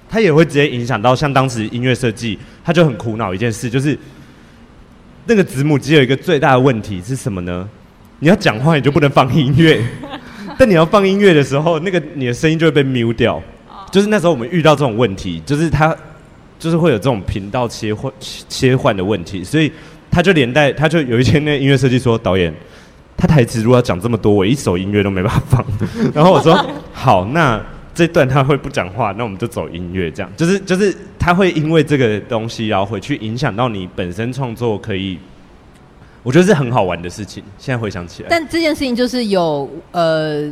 [0.09, 3.97] 它也会直接影响到像当时音乐设计，他就很苦恼一件事，就是
[5.26, 7.68] 那个子母机有一个最大的问题是什么呢？
[8.20, 9.84] 你要讲话你就不能放音乐，
[10.59, 13.43] 但你要放音乐的时候，那个你的声音就会被 mute 掉，
[13.91, 15.95] 就是那时候我们遇到这种问题，就是它
[16.59, 18.12] 就是会有这种频道切换
[18.49, 19.70] 切换的问题，所以
[20.11, 22.53] 他就连带他就有一天那个音乐设计说导演。
[23.23, 25.64] 他台词如果要讲这么多，我一首音乐都没办法放。
[26.12, 26.59] 然后我说
[26.93, 27.64] 好，那
[27.95, 35.20] 这段他会不讲话，那我们就走音乐，这样就是就是他会因为这个东西，然后回去影响到你本身创作，可以，
[36.25, 37.45] 我觉得是很好玩的事情。
[37.59, 40.51] 现在回想起来，但这件事情就是有呃，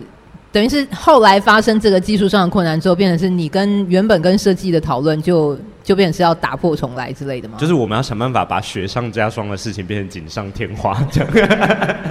[0.53, 5.59] 等于是后来发生这个技术上的困难之后，变成是你跟原本跟设计的讨论就。
[5.83, 7.57] 就变成是要打破重来之类的吗？
[7.59, 11.31] 就是我们要想办法把雪上加霜的事情变成锦上添花这样。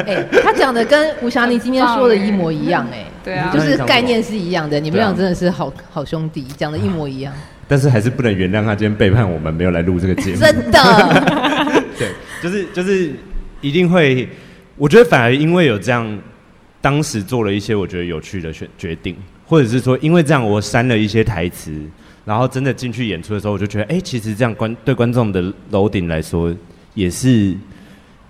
[0.05, 4.79] 哎、欸，他讲的跟吴霞妮今天说的一模一样哎、欸， 对啊，就是概念是一样的。
[4.79, 7.33] 你们俩真的是好好兄弟，讲的一模一样。
[7.67, 10.39] 但是还是不能原谅他今天背叛我们，没有来录这个节目。
[10.39, 12.09] 真的， 对，
[12.41, 13.11] 就是就是
[13.61, 14.27] 一定会。
[14.75, 16.19] 我觉得反而因为有这样，
[16.81, 19.15] 当时做了一些我觉得有趣的选决定，
[19.45, 21.71] 或者是说因为这样，我删了一些台词。
[22.29, 26.55] 然后真的进去演出的时候，我就觉得，哎，其实这样观对观众的楼顶来说，
[26.93, 27.57] 也是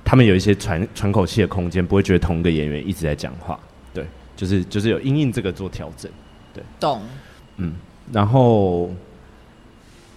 [0.05, 3.59] 他们有一些喘喘口气的空间，不会觉得同一个演员一直在讲话。
[3.93, 4.05] 对，
[4.37, 6.09] 就是就是有因应这个做调整。
[6.53, 7.01] 对，懂。
[7.57, 7.73] 嗯，
[8.13, 8.89] 然后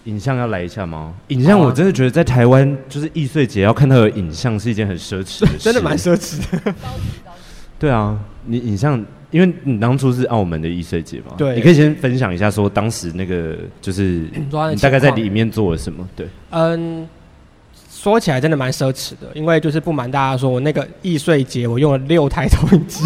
[0.05, 1.13] 影像要来一下吗？
[1.27, 6.73] 影像我真的觉得在台湾就是易碎节要看到的影像是一件很奢侈的事， 真的蛮奢侈的。
[7.77, 9.05] 对啊，你影像。
[9.33, 16.07] 因为你当初是澳门的易碎节嘛，对，你可以先分享一下，说当时那个就是你大概在里面做了什么？
[16.15, 17.07] 对，嗯，
[17.89, 23.05] 说起来真的蛮奢侈的，因为就是不瞒大家说，我那个易碎节我用了六台投影机，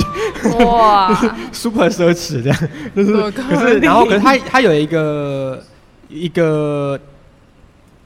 [0.66, 1.16] 哇，
[1.54, 5.64] super 奢侈这样，就是可是然后可是它它有一个
[6.10, 7.00] 一个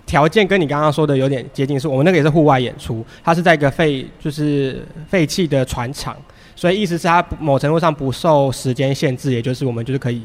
[0.05, 6.15] 条件跟你刚刚说的有点接近，是我们那个也是户外演出，它是在一个废就是废弃的船厂。
[6.55, 10.21] 所以意思是它某程度上不受时间限制，也就是我们就是可以，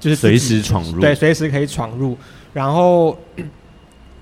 [0.00, 2.16] 就是随时闯入，对，随时可以闯入。
[2.52, 3.16] 然后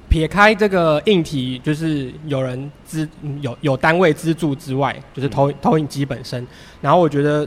[0.08, 3.08] 撇开这个硬体，就是有人资
[3.40, 6.46] 有有单位资助之外，就是投投影机本身。
[6.80, 7.46] 然后我觉得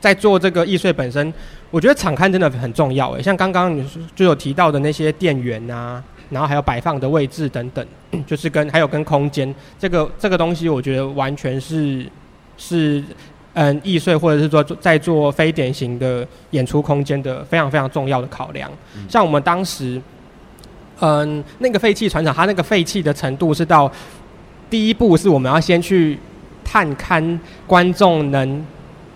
[0.00, 1.32] 在做这个易碎本身，
[1.70, 3.10] 我觉得场勘真的很重要。
[3.12, 7.86] 诶，像刚刚你就有提到的那些电源啊，然后还有摆放的位置等等，
[8.26, 12.06] 就是跟还有跟空间这个这个东西，我觉得完全是
[12.58, 13.02] 是。
[13.54, 18.70] 嗯，易碎或者是说在做非典型的演出空间的非常非常重要的考量。
[18.94, 20.00] 嗯、像我们当时，
[21.00, 23.90] 嗯，那个废弃船厂，它那个废弃的程度是到
[24.70, 26.16] 第一步是我们要先去
[26.62, 27.36] 探勘
[27.66, 28.64] 观众能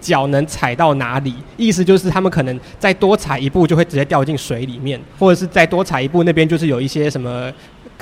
[0.01, 7.53] 脚能踩到哪里，意思就是他们可能再多踩一步就会直接掉进水里面，或者是再多踩一步那边就是有一些什么。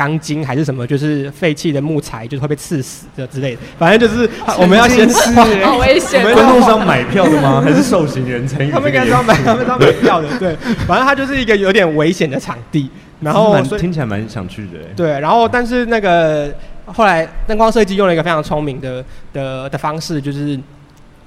[0.01, 3.61] 钢筋还是什么，就是废弃的木材，就是会被刺死的之类的。
[3.79, 4.27] 反正就是
[4.59, 5.31] 我们要先吃，
[5.63, 6.23] 好危险。
[6.23, 7.61] 观众是要买票的吗？
[7.63, 8.71] 还是受刑人参与？
[8.71, 10.39] 他们应该是要买，他们要买票的。
[10.39, 12.89] 对，反正它就是一个有点危险的场地。
[13.21, 14.79] 然后 听起来蛮想去的。
[14.97, 16.51] 对，然后但是那个
[16.87, 20.59] 后来灯光设计用了一个非常聪明的的的方式，就是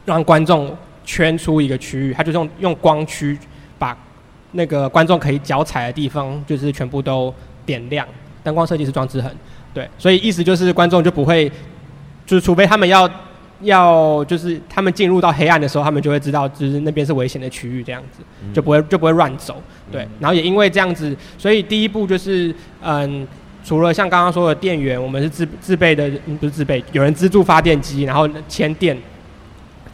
[0.06, 3.38] 让观众圈出一个区域，他就用用光区
[3.78, 3.96] 把
[4.54, 7.32] 那个观众可以脚踩的地方，就是全部都
[7.64, 8.08] 点亮。
[8.44, 9.32] 灯光设计是庄之恒，
[9.74, 11.50] 对，所以意思就是观众就不会，
[12.26, 13.10] 就是除非他们要
[13.62, 18.22] 要就是他们进入到黑暗的时候，他们就会知道就是那边是危险的区域，这样子
[18.54, 20.06] 就不会就不会乱走，对。
[20.20, 23.26] 然后也因为这样子，所以第一步就是嗯，
[23.64, 28.98] 除了像刚刚说的电源，我们是自自备的，不是自备，有人资助发电机，然后牵电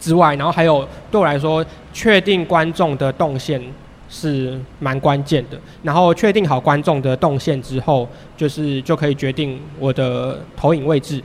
[0.00, 3.62] 之外，然后还有对我来说，确定观众的动线。
[4.10, 8.06] 是蛮关键的，然后确定好观众的动线之后，
[8.36, 11.22] 就是就可以决定我的投影位置。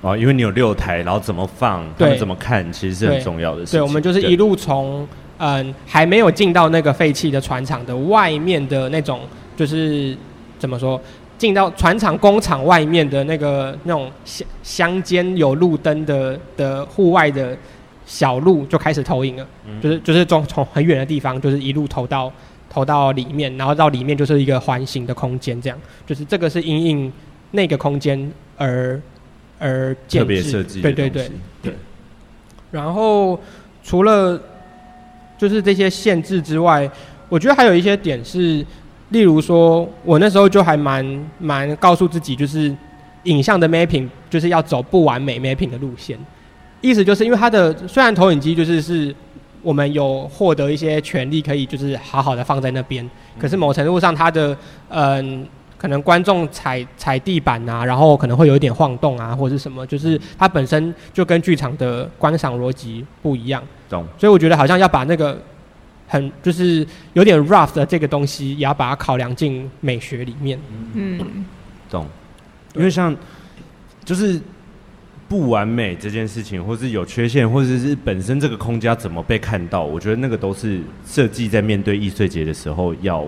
[0.00, 3.78] 哦，因为你有六台，然后怎么放，他们怎么看，其实是很重要的事情。
[3.78, 5.06] 对，我们就是一路从
[5.36, 9.20] 嗯还没有进到那个废弃的船厂的外面的那种，
[9.54, 10.16] 就是
[10.58, 10.98] 怎么说，
[11.36, 17.54] 进到船厂工厂外面的那个那种乡乡间有路灯的的户外的。
[18.06, 22.32] 小路就开始投影了，嗯、就是就是从从很远的地方，就是一路投到
[22.68, 27.12] 投到里面，然后到里面就是一个环形的空间，这样，就是这个是因应
[27.52, 29.00] 那个空间而
[29.58, 31.30] 而建制，特别设计，对对对。
[31.62, 31.74] 对。
[32.70, 33.40] 然后
[33.82, 34.40] 除了
[35.38, 36.90] 就是这些限制之外，
[37.28, 38.64] 我觉得还有一些点是，
[39.10, 42.74] 例如说，我那时候就还蛮蛮告诉自己，就是
[43.24, 46.18] 影像的 mapping 就是要走不完美 mapping 的路线。
[46.84, 49.14] 意思就是因为它的虽然投影机就是是
[49.62, 53.08] 我们有获得一些权利，可以就是好好的放在那边，
[53.38, 54.54] 可是某程度上它的
[54.90, 55.46] 嗯，
[55.78, 63.62] 可能观众踩踩地板啊，然后可能会有一点晃动啊，或者是什么，就是它本身就跟剧场的观赏逻辑不一样。
[63.88, 64.06] 懂。
[64.18, 65.40] 所以我觉得好像要把那个
[66.06, 70.60] 很就是有点 rough 的这个东西，也要把它考量进美学里面。
[70.92, 71.46] 嗯。
[71.88, 72.06] 懂。
[72.74, 73.16] 因为像
[74.04, 74.38] 就是。
[75.28, 83.24] 不完美这件事情，或是有缺陷，或者是本身这个空间要怎么被看到，我觉得那个都是设计在面对易碎节的时候要，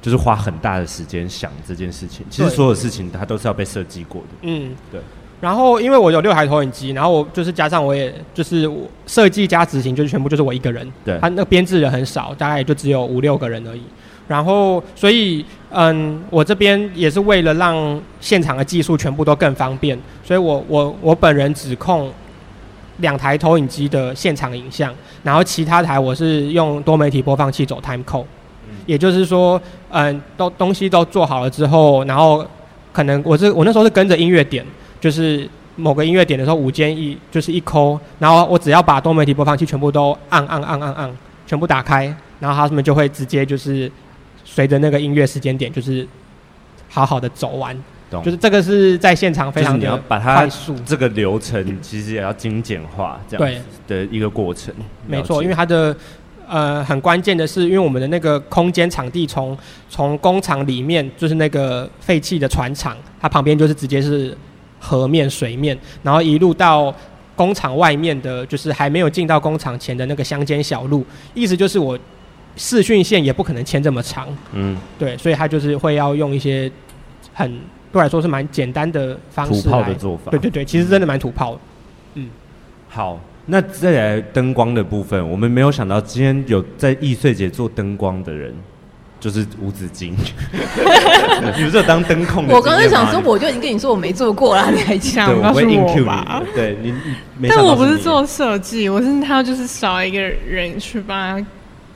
[0.00, 2.24] 就是花很大的时间想这件事情。
[2.30, 4.28] 其实所有事情它都是要被设计过的。
[4.42, 5.00] 嗯，对。
[5.38, 8.68] 然后因为我有六台投影机，然后我就是加上我也就是
[9.06, 10.90] 设计加执行，就是全部就是我一个人。
[11.04, 11.18] 对。
[11.20, 13.82] 他那编制人很少，大概也就只有五六个人而已。
[14.28, 22.10] 然后，所以，嗯，我这边也是为了让现场的技术全部都更方便，所以我我我本人只控
[22.96, 28.24] 两台投影机的现场影像，然后其他台我是用多媒体播放器走 time code，
[28.84, 32.44] 也就是说，嗯，都东西都做好了之后，然后
[32.92, 34.66] 可能我是我那时候是跟着音乐点，
[35.00, 41.16] 就是某个音乐点的时候，五间一就是一抠，然后我只要把多媒体播放器全部都按按按按按，
[41.46, 43.88] 全部打开，然后他们就会直接就是。
[44.56, 46.08] 随着那个音乐时间点，就是
[46.88, 47.76] 好好的走完，
[48.10, 50.48] 懂就是这个是在现场非常你要把它
[50.86, 54.74] 这个流程其实也要精简化，这样子的一个过程。
[55.06, 55.94] 没错，因为它的
[56.48, 59.54] 呃很关键的是，因为我们的那个空间场地从
[59.90, 64.34] 从工厂里面就是那个废弃的船厂，它旁边就是直接是
[64.80, 66.94] 河面水面，然后一路到
[67.34, 71.04] 工厂外面的，就是还没有进到工厂前的那个乡间小路，
[71.34, 71.98] 意思就是我。
[72.56, 76.70] 视讯线也不可能牵这么长，嗯，对，所以他就是会要用一些
[77.34, 77.50] 很
[77.92, 81.60] 对我来说是蛮简单的方式，土炮的做法，对对对，其实真的蛮土炮的，
[82.14, 82.28] 嗯。
[82.88, 88.54] 好，那再来灯光的部分，我们没有想到今天有在易碎节做灯光的人，
[89.20, 90.14] 就是吴子金，
[91.42, 92.46] 你不是有当灯控？
[92.48, 96.42] 我刚才想说，我就已经跟你说我没做过了， 你还想告诉我吧？
[96.54, 96.94] 对你，
[97.48, 101.46] 但我不是做设计，我是他就是少一个人去帮他。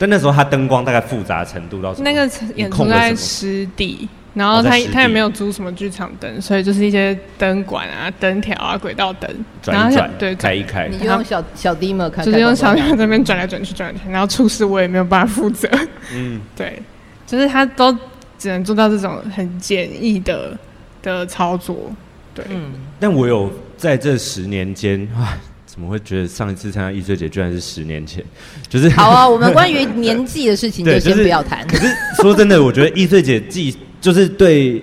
[0.01, 2.11] 但那时候它灯光大概复杂程度到什么？
[2.11, 9.29] 那个演出在湿地，然后他他也没有租什么剧场灯，所以就是一些灯管啊、灯条啊、轨道灯，
[9.61, 10.89] 转一转，对，开一开。
[10.89, 15.69] 你用小小 Dimo 看，就是用小 Dimo 这边转来转去转来转去，然后出事我也没有办法负责。
[16.15, 16.81] 嗯，对，
[17.27, 17.95] 就是他都
[18.39, 20.57] 只能做到这种很简易的
[21.03, 21.93] 的操作。
[22.35, 22.73] 对，嗯。
[22.99, 25.37] 但我有在这十年间啊。
[25.81, 28.23] 怎么会觉得上一次参加易碎节居然是十年前？
[28.69, 31.67] 就是好啊，我们关于年纪的事情 就先不要谈。
[31.67, 31.87] 可是
[32.21, 34.83] 说真的，我觉得易碎节技就是对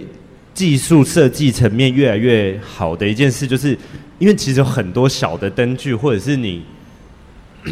[0.55, 3.77] 技术设计层面越来越好的一件事，就是
[4.17, 6.63] 因为其实有很多小的灯具，或者是你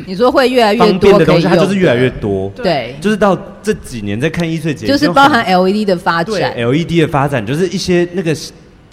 [0.06, 2.52] 你说会越来越方便的东西，它就是越来越多。
[2.56, 8.38] 对，就是到这几年在看易碎节，就是包含 LED 的发展，LED 的发展就是一些那个。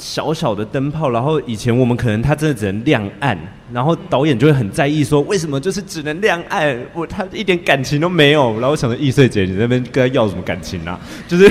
[0.02, 3.38] 小小的灯泡，然后以前我们可能它真的只能亮暗，
[3.72, 8.52] 然后导演就会很在意说，为什么就是只能亮暗，我他一点感情都没有。
[8.54, 10.98] 然后我想着易碎姐，你那边跟他要什么感情啊？
[11.28, 11.48] 就是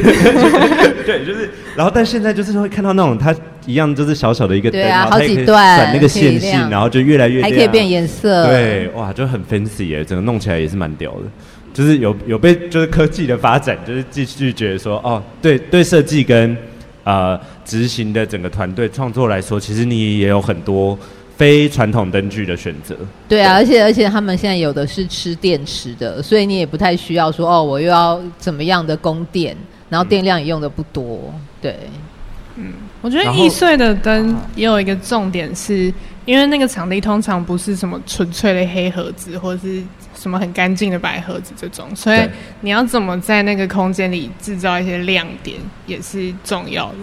[1.08, 3.34] 对，就是，然后但现在就是会看到那种它
[3.66, 11.22] 一样就是小小的一个灯，对啊，然后它可以转那个线性，然后就越来越亮，还可以变颜色，对，哇，就很 fancy 耶，整个弄起来也是蛮屌的，
[11.74, 16.58] 就是有有被就是科技的发展，就是继续觉得说，哦，对对，设计跟。
[17.04, 20.97] 呃，执行的整个团队创作来说，其实你也有很多
[21.36, 22.95] 非传统灯具的选择。
[23.28, 29.58] 对啊，对而且而且他们现在有的是吃电池的，所以你也不太需要说哦，我又要怎么样的供电，
[29.89, 31.32] 然后电量也用的不多。
[31.34, 31.80] 嗯、对，
[32.56, 35.93] 嗯，我觉得易碎的灯也有一个重点是，是
[36.26, 39.84] 因为那个场地通常不是什么纯粹的黑盒子，或者是。
[40.22, 42.20] 什么很干净的白盒子这种，所以
[42.60, 45.58] 你要怎么在那个空间里制造一些亮点
[45.88, 46.98] 也是重要的。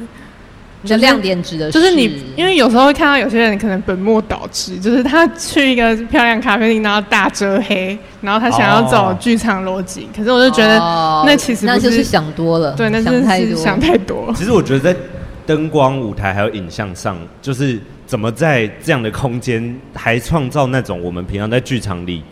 [0.82, 10.78] 你的亮点指的是，就是你，因为有时候会看到有些人可能本末倒置，就是他去一个漂亮咖啡厅，然后大遮黑，然后他想要走剧场逻辑，可是我就觉得
[11.26, 13.56] 那其实不是，那就是想多了，对，那就是想太多。
[13.56, 14.32] 想太多。
[14.36, 14.96] 其实我觉得在
[15.44, 22.22] 灯光、舞台还有影像上，就是怎么在这样的空间还创造那种我们平常在剧场里。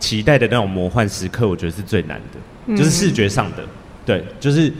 [0.00, 3.58] 期待的那种魔幻时刻，我觉得是最难的，嗯、就是视觉上的，
[4.04, 4.72] 对，就是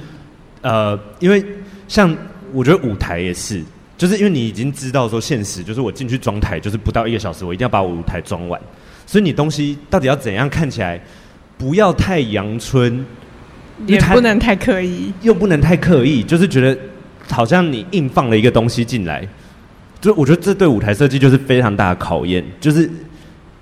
[0.62, 1.44] 呃，因为
[1.86, 2.16] 像
[2.52, 3.62] 我觉得舞台也是，
[3.98, 8.60] 就是因为你已经知道说现实，就是我进去装台就是不到一个小时，我一定要把我舞台装完，
[9.06, 10.98] 所以你东西到底要怎样看起来
[11.58, 13.04] 不要太阳春，
[13.86, 16.76] 也不能太刻意，又不能太刻意，就是觉得
[17.28, 19.28] 好像你硬放了一个东西进来，
[20.00, 22.90] 就我觉得这对舞台设计就是非常大的考验，就是。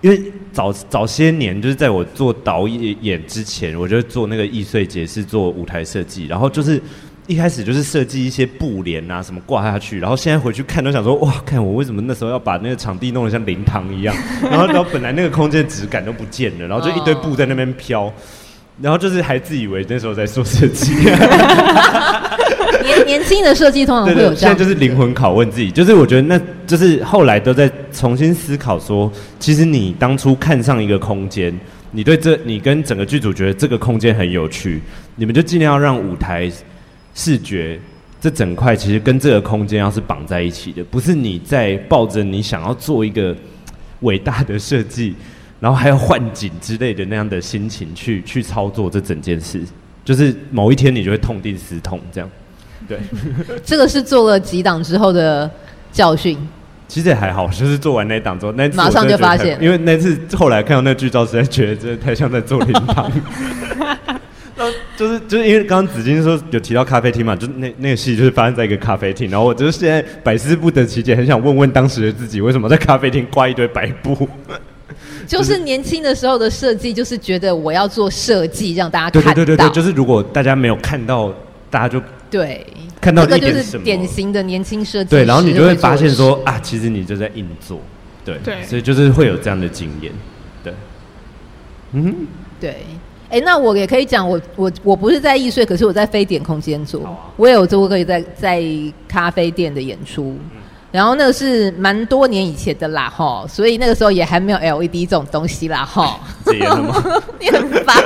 [0.00, 6.80] 因为早早些年，就是在我做导演之前，我就做那个易碎节是做舞台设计，然后就是
[7.26, 18.12] 一开始就是设计一些布帘啊什么挂下去，然后现在回去看都想说哇，看我为什么那时候要把那个场地弄得像灵堂一样， 然后然后本来那个空间质感都不见了，然后就一堆布在那边飘，
[18.80, 20.92] 然后就是还自以为那时候在做设计。
[23.08, 24.36] 你年轻的设计通常会有这样。
[24.36, 31.58] 现在就是灵魂拷问自己，就是我觉得那就是后来都在重新思考说，其实你当初看上一个空间，
[31.92, 34.82] 你对这你跟整个剧组觉得这个空间很有趣，
[35.16, 36.50] 你们就尽量要让舞台
[37.14, 37.80] 视觉
[38.20, 43.34] 这整块其实跟这个空间要是绑在一起的，不是你在抱着你想要做一个
[44.00, 45.14] 伟大的设计，
[45.60, 49.62] 然后还要换景之类的那样的心情去去操作这整件事。
[50.04, 52.30] 就是某一天你就会痛定思痛，这样，
[52.86, 52.98] 对。
[53.64, 55.50] 这个是做了几档之后的
[55.90, 56.38] 教训。
[56.86, 63.10] 其实也还好，就是做完那档之后，那马上就发现，因为那次后来看到那剧照，实在觉得真的太像在做灵堂。
[64.96, 74.28] 就是就是因为刚刚紫金说有提到咖啡厅嘛，就那那个戏就是发生在一个咖啡厅，然后我就是现在百思不得其解，很想问问当时的自己，为什么在咖啡厅挂一堆白布。
[75.26, 79.34] 就是年轻的时候的设计，就是觉得我要做设计，让大家看到。
[79.34, 81.32] 对对对对，就是如果大家没有看到，
[81.70, 82.66] 大家就对。
[83.00, 85.10] 看到这个就是典型的年轻设计。
[85.10, 87.80] 对，然后你就会发现说啊，其实你就在硬做，
[88.24, 90.12] 对对，所以就是会有这样的经验，
[90.64, 90.74] 对，
[91.92, 92.26] 嗯，
[92.60, 92.84] 对，
[93.30, 98.62] 哎，那我也可以讲，我我我不是在易碎，可是我在非典空间做，我也有做过可以在在
[99.06, 100.36] 咖啡店的演出。
[100.90, 106.18] 然后那个是蛮多年以前的啦，哈，所以那个时候也还没有 LED 这种东西啦，哈。
[107.38, 108.02] 你很烦。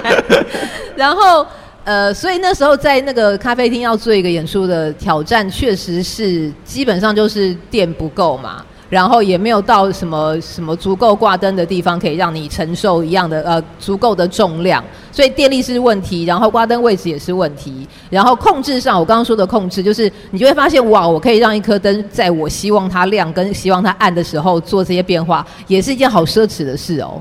[0.97, 1.47] 然后
[1.85, 8.65] 呃，所以那时候在那个咖啡厅要做一个演出的挑战，确实是基本上就是电不够嘛。
[8.89, 27.19] 然后也没有到什么什么足够挂灯的地方，可以让你承受一样的呃足够的重量，所以电力是问题，然后挂灯位置也是问题，然后控制上我刚刚说的控制，就是你就会发现哇，我可以让一颗灯在我希望它亮跟希望它暗的时候做这些变化，也是一件好奢侈的事哦。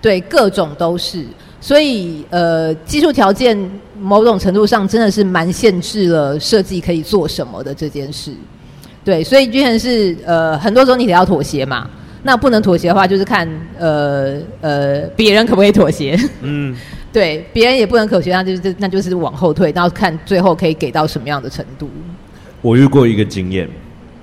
[0.00, 1.22] 对，各种都是，
[1.60, 3.58] 所以呃技术条件
[4.00, 8.32] 某种程度上真的是蛮限制了设计可以做什么的这件事。
[9.04, 11.88] 对，所以居然是呃，很多时候你得要妥协嘛。
[12.26, 13.46] 那不能妥协的话，就是看
[13.78, 16.18] 呃呃别人可不可以妥协。
[16.40, 16.74] 嗯，
[17.12, 21.90] 对，别人也不能妥协，那就是那就是往后退，然后看最后可以给到什么样的程度。
[22.62, 23.68] 我遇过一个经验，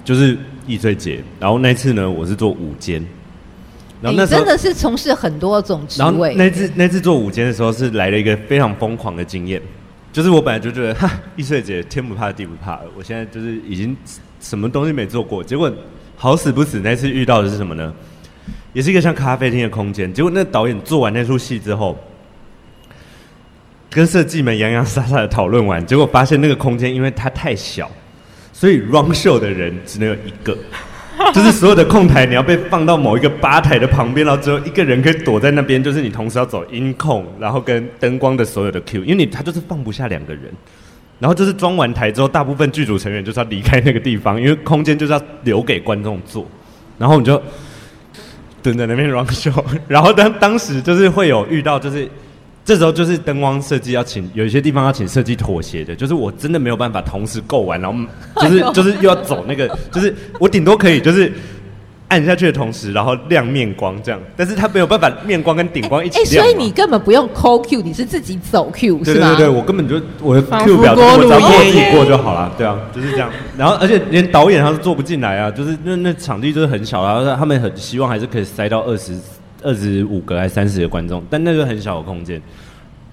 [0.04, 3.06] 就是易碎节，然后那次呢，我是做午间。
[4.02, 6.36] 然后那你真的是从事很多种职位。
[6.36, 9.62] 那次那次做午间的时候，是来了一个非常疯狂的经验，
[10.12, 13.96] 就是我本来就觉得哈，易碎姐天不怕地不怕，我现在就是已经。
[14.44, 15.44] 什么东西没做过？
[15.44, 15.72] 结果
[16.16, 17.94] 好死不死，那次遇到的是什么呢？
[18.74, 20.12] 也是一个像咖啡厅的空间。
[20.12, 21.96] 结果那导演做完那出戏之后，
[23.88, 27.88] 跟设计们洋洋洒洒的讨论完，结果发现那个空间因为它太小，
[28.52, 30.58] 所以 run show 的人只能有一个，
[31.34, 40.44] 就是所有的控台你要被放到某一个吧台的旁边，然后只有一个人可以躲在那边，就是你同时要走音控，然后跟灯光的所有的 Q，因为你他就是放不下两个人。
[41.20, 46.48] 然后就是装完台之后，大部分剧组成员就是要离开那个地方，因为空间就是要留给观众坐。
[46.98, 47.40] 然后你就
[48.64, 49.64] 蹲在那边 run show。
[49.88, 52.10] 然后当当时就是会有遇到，就是
[52.64, 58.00] 这时候就是灯光设计要请有一些地方要请设计妥协的，就是我真的没有办法同时够完，然后
[58.42, 61.32] 就是就是又要走那个， 就是我顶多可以就是。
[62.12, 66.26] 按下去的同时，然后亮面光这样，但是他没有办法面光跟顶光一起亮。
[66.26, 69.28] 哎、欸欸，所以你根本不用抠 Q，你是自己走 Q 是吗？
[69.30, 72.52] 对对对，我根本就我的 Q 表，我只要过自己过就好了。
[72.58, 73.30] 对啊，就是这样。
[73.58, 79.14] 然后而且连导演他都坐不进来啊，就是那那场地就是很小，然后他们很希望还是可以塞到二十
[79.62, 82.42] 二十五个还是三十个观众，但那个很小的空间，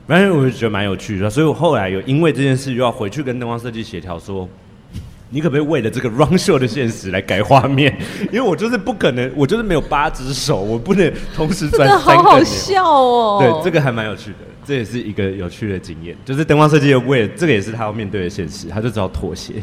[0.07, 1.28] 反正我就觉得蛮有趣的。
[1.28, 4.49] 所以我后来有因为这件事又要回去跟灯光设计协调说。
[5.30, 7.94] 你可不可以为了这个 run show 的现实来改画面？
[8.32, 12.22] 因为我就是不可能，我就是没有八只手，我不能同时转三个。
[12.22, 13.38] 好好笑哦！
[13.38, 16.16] 对，这个还蛮有趣的，这也是一个有趣的经验。
[16.24, 19.62] 就是灯光设计为了这个也是他要面对的现实，他就只好妥协。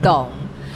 [0.00, 0.28] 懂。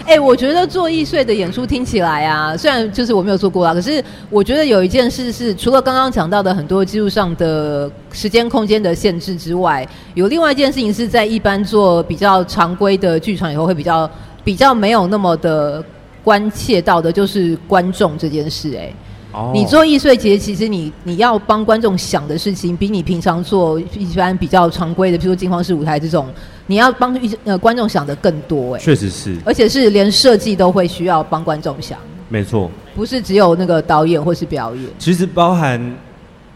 [0.06, 14.10] 哎、我觉得做易碎的演出听起来啊，虽然就是我没有做过啊，可是我觉得有一件事是，除了刚刚讲到的很多技术上的时间空间的限制之外，有另外一件事情是在一般做比较常规的剧场以后会比较
[14.42, 15.84] 比较没有那么的
[16.24, 18.78] 关切到的，就是观众这件事、欸。
[18.78, 18.94] 哎。
[19.32, 19.52] Oh.
[19.52, 26.26] 你做易碎节，其实你你要帮观众想的事情，比你平常做一般比较常规的，譬如说金黄式舞台这种，
[26.66, 28.80] 你要帮呃观众想的更多哎。
[28.80, 31.96] 确实是，而且是连设计都会需要帮观众想。
[32.28, 34.84] 没错，不是只有那个导演或是表演。
[34.98, 35.80] 其实包含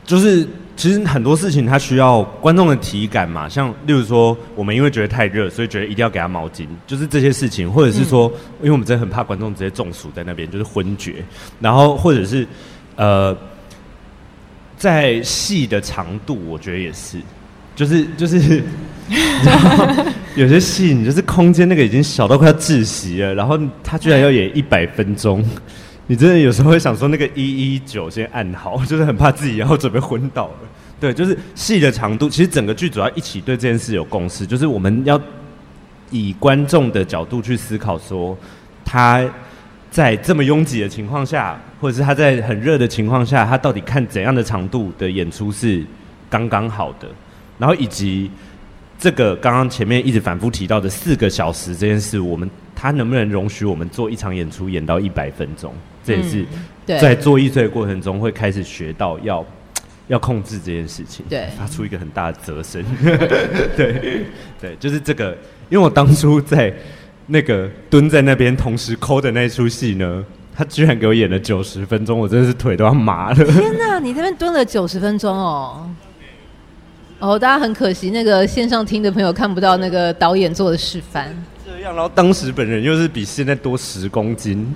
[0.04, 0.46] 就是
[0.76, 11.24] 其实很多事情它需要观众的体感嘛，像例如说我们因为觉得太热，所以觉得一定要给他毛巾，就是这些事情，或者是说，嗯、因为我们真的很怕观众直接中暑在那边，就是昏厥，
[11.60, 12.46] 然后或者是。
[12.96, 13.36] 呃，
[14.76, 17.18] 在戏的长度，我觉得也是，
[17.74, 18.62] 就是就是
[20.36, 25.44] 有些戏你就是空间那个已经小到快要窒息了，然后他居然要演一百分钟，
[26.06, 30.54] 你真的有时候会想说那个一一九先按好， 就是很怕自己要准备昏倒了。
[31.00, 35.20] 对，就是戏的长度，其实整个剧组要一起对这件事有共识，就是我们要
[36.10, 38.36] 以观众的角度去思考，说
[38.84, 39.24] 他
[39.90, 45.84] 在这么拥挤的情况下，或者是他在很热的情况下，他到底看怎样的长度的演出是
[46.30, 47.08] 刚刚好的，
[47.58, 48.30] 然后以及
[48.98, 55.74] 这个刚刚前面一直反复提到的四个小时这件事，我们他能不能容许我们做一场演出演到一百分钟？
[56.04, 56.44] 这也是
[56.86, 59.44] 在做艺术的过程中会开始学到要。
[60.06, 62.84] 要控制这件事情，对，发出一个很大的责声，
[63.74, 64.26] 对，
[64.60, 65.30] 对，就是这个。
[65.70, 66.70] 因为我当初在
[67.28, 70.22] 那个蹲在那边同时抠的那出戏呢，
[70.54, 73.44] 他居然给我演了九十分钟，我真的是腿都要麻了。
[73.46, 75.88] 天哪，你那边蹲了九十分钟哦！
[77.18, 81.34] 哦，大家很可惜，那个线上听的朋友看不到那个导演做的示范。
[81.64, 84.74] 这样，然后当时本人又是比现在多十公斤，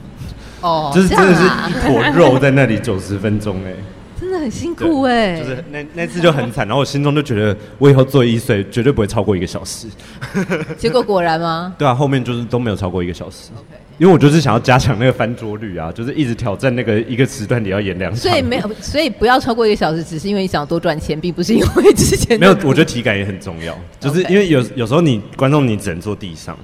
[0.61, 3.73] 哦，就是真的是一坨肉在那里九十分钟哎。
[4.21, 9.87] 真的很辛苦哎、欸，就是那那次就很惨，然后我心中就觉得，我以后做一岁绝对不会超过一个小时。
[10.77, 11.73] 结果果然吗？
[11.79, 13.51] 对啊，后面就是都没有超过一个小时。
[13.97, 18.21] 因为我就是想要加强那个翻桌率啊，就是一直挑战那个一个时段你要演两场。
[18.21, 22.53] 所以没有，所以不要超过一个小时，只是因为你想要多赚钱，并不是因为之前没有。
[22.65, 26.57] 我觉得体感也很重要，就是因为有有时候你观众你只能坐地上。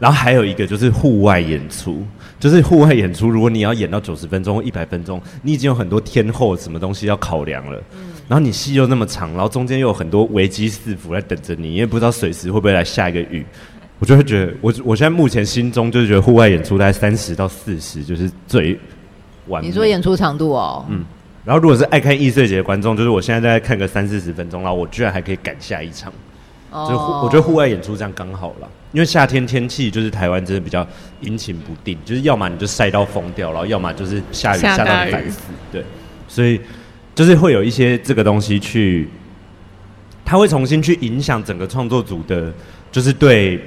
[0.00, 2.04] 然后还有一个就是户外演出，
[2.38, 7.78] 就是户外演出，如果你要演到九十分钟、一百分钟，你已经有很多天后什么东西要考量了。
[7.92, 8.10] 嗯。
[8.28, 13.44] 然后你戏又那么长，然后中间又有很多危机四伏在等着你，因为不知道随时会不会来下一个雨。
[14.00, 18.78] 我就会觉得，我我现在目前心中就是觉得户外演出大概三十到四十就是最
[19.48, 19.68] 完美。
[19.68, 20.84] 你说演出长度哦？
[20.88, 21.04] 嗯。
[21.44, 26.12] 然后如果是爱看易碎节的观众，就是我现在在看个三四十分钟，然后我居然还可以赶下一场。
[26.70, 26.86] 哦。
[26.88, 28.68] 就我觉得户外演出这样刚好了。
[28.92, 30.86] 因为夏天天气就是台湾真的比较
[31.20, 35.84] 阴晴不定，就是要么你就晒到疯掉，然后要么就是下雨下到你烦死，对，
[36.26, 36.58] 所以
[37.14, 39.06] 就是会有一些这个东西去，
[40.24, 42.50] 它会重新去影响整个创作组的，
[42.90, 43.60] 就是对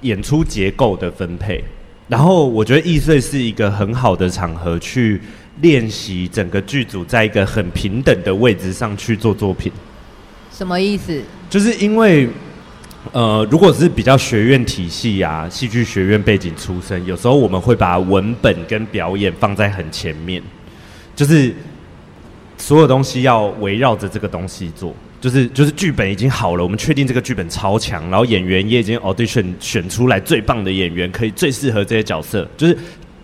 [0.00, 1.62] 演出结构的分配。
[2.08, 5.20] 然后我觉得易碎是一个很好的场合去
[5.60, 9.70] 练习整个剧组在一个很平等的位置上去做作品。
[10.50, 11.22] 什么意思？
[11.50, 12.26] 就是因为。
[13.12, 20.42] 呃，如果是比较学院体系啊，戏剧学院背景出身，有时候我们会把文本跟表演放在很前面，
[21.16, 21.54] 就是
[22.58, 32.76] 所有东西要围绕着这个东西做，就是就是剧本已经好了，我们确定这个剧本超强，然后演员也已经 audition 选出来最棒的演员，可以最适合这些角色，就是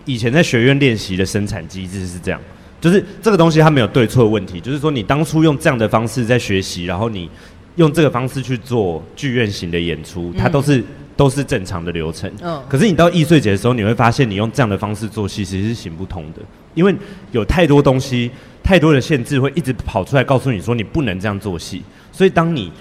[0.05, 2.41] 以前在学院练习的生产机制是这样，
[2.81, 7.29] 就是这个东西它没有对错问题，就是说你当初用这样的方式在学习，然后你。
[7.75, 10.85] 用这个方式去做剧院型的演出，它都是、嗯、
[11.17, 12.31] 都是正常的流程。
[12.41, 16.41] 嗯，可是你到易碎节的时候，你会发现你用这样的方式做戏其实是行不通的，
[16.73, 16.95] 因为
[17.33, 18.31] 有太多东西、
[18.63, 21.83] 太多的限制会一直跑出来告诉你说你不能这样做戏。
[22.13, 22.71] 所以当你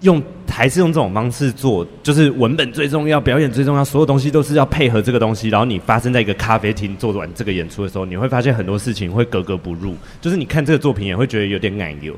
[0.00, 5.50] 用还是用这种方式做，就是文本最重要，表演最重要，所有东西都是要配合这个东西。
[5.50, 12.14] 然后你发生在一个咖啡厅做完这个演出的时候，你会发现很多事情会格格不入，就是你看这个作品也会觉得有点奶油，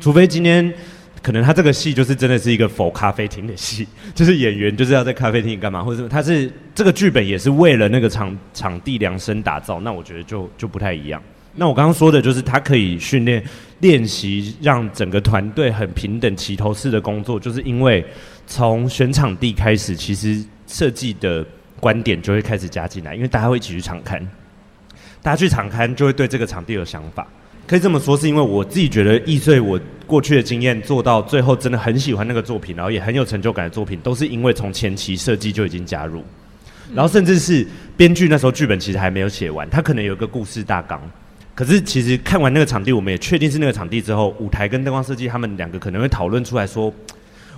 [0.00, 0.74] 除非今天。
[1.22, 11.22] 可能他这个戏就是真的是一个否咖啡厅的戏， 就是演员就是要在咖啡厅干嘛，或者他是这个剧本也是为了那个场场地量身打造，那我觉得就就不太一样。
[11.54, 13.44] 那我刚刚说的就是他可以训练
[13.80, 18.04] 练习，让整个团队很平等齐头式的工作，就是因为
[18.46, 21.46] 从选场地开始，其实设计的
[21.78, 24.18] 观点就会开始加进来，因为大家会一起去场刊，
[25.22, 27.28] 大家去场刊就会对这个场地有想法。
[27.66, 36.22] 可以这么说，是因为我自己觉得易碎，我过去的经验做到最后，真的很喜欢那个作品，然后也很有成就感的作品，都是因为从前期设计就已经加入，
[36.92, 41.00] 然后甚至是编剧那时候剧本其实还没有写完，他可能有一个故事大纲，
[41.54, 46.92] 可是其实看完那个场地，我们也确定是那个场地之后，舞台跟灯光设计他们两个可能会讨论出来说，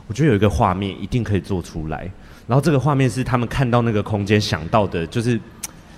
[0.06, 2.08] 我觉得有一个画面一定可以做出来，
[2.46, 5.40] 然后这个画面是他们看到那个空间想到的，就是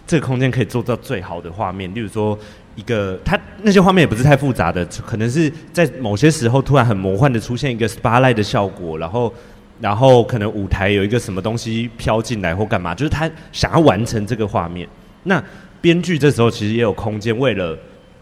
[0.06, 2.38] 这个空间可以做到最好的画面，例如说。
[2.76, 9.32] 一个，它那些画面也不是太复杂的，可能是在某些时候突然很魔幻的出现一个 spotlight 的效果，然后，
[9.80, 14.86] 然后可能舞台有一个什么东西飘进来或干嘛，就是他想要完成这个画面。
[15.24, 15.42] 那
[15.80, 17.76] 编剧这时候其实也有空间，为了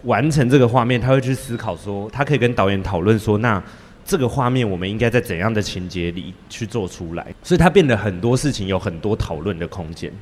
[0.05, 3.63] 完成这个画面，他会去思考说，他可以跟导演讨论说，那
[4.05, 10.13] 这个画面我们应该在怎样的情节里去做出来，所以他变得很多事情有很多讨论的空间。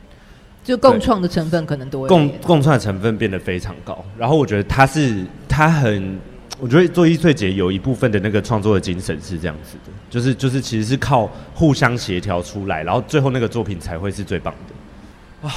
[0.64, 4.04] 就共创的成分可能多一点，共共创的成分变得非常高。
[4.16, 6.18] 然后我觉得他是他很，
[6.60, 15.48] 我觉得做易翠姐有一部分的那个创作的精神是这样子的，就是就是其实是靠互相协调出来，然后最后那个作品才会是最棒的。
[15.48, 15.52] 啊，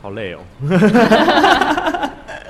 [0.00, 0.40] 好累哦。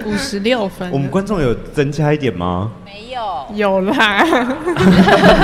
[0.06, 0.90] 五十六分。
[0.90, 2.72] 我们观众有增加一点吗？
[2.84, 3.22] 没有。
[3.54, 4.24] 有啦。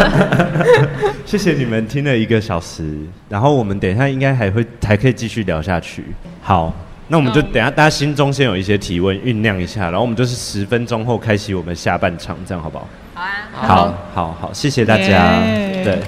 [1.26, 2.96] 谢谢你们听了一个小时，
[3.28, 6.04] 然后我们等一下应该还会还可以继续聊下去。
[6.42, 6.72] 好。
[7.12, 12.86] 那我们就等下，大家心中先有一些提问，酝酿一下，然后我们就是十分钟后开启我们下半场，这样好不好？
[13.12, 15.82] 好啊，好，好好好，谢谢大家，yeah.
[15.82, 15.98] 对。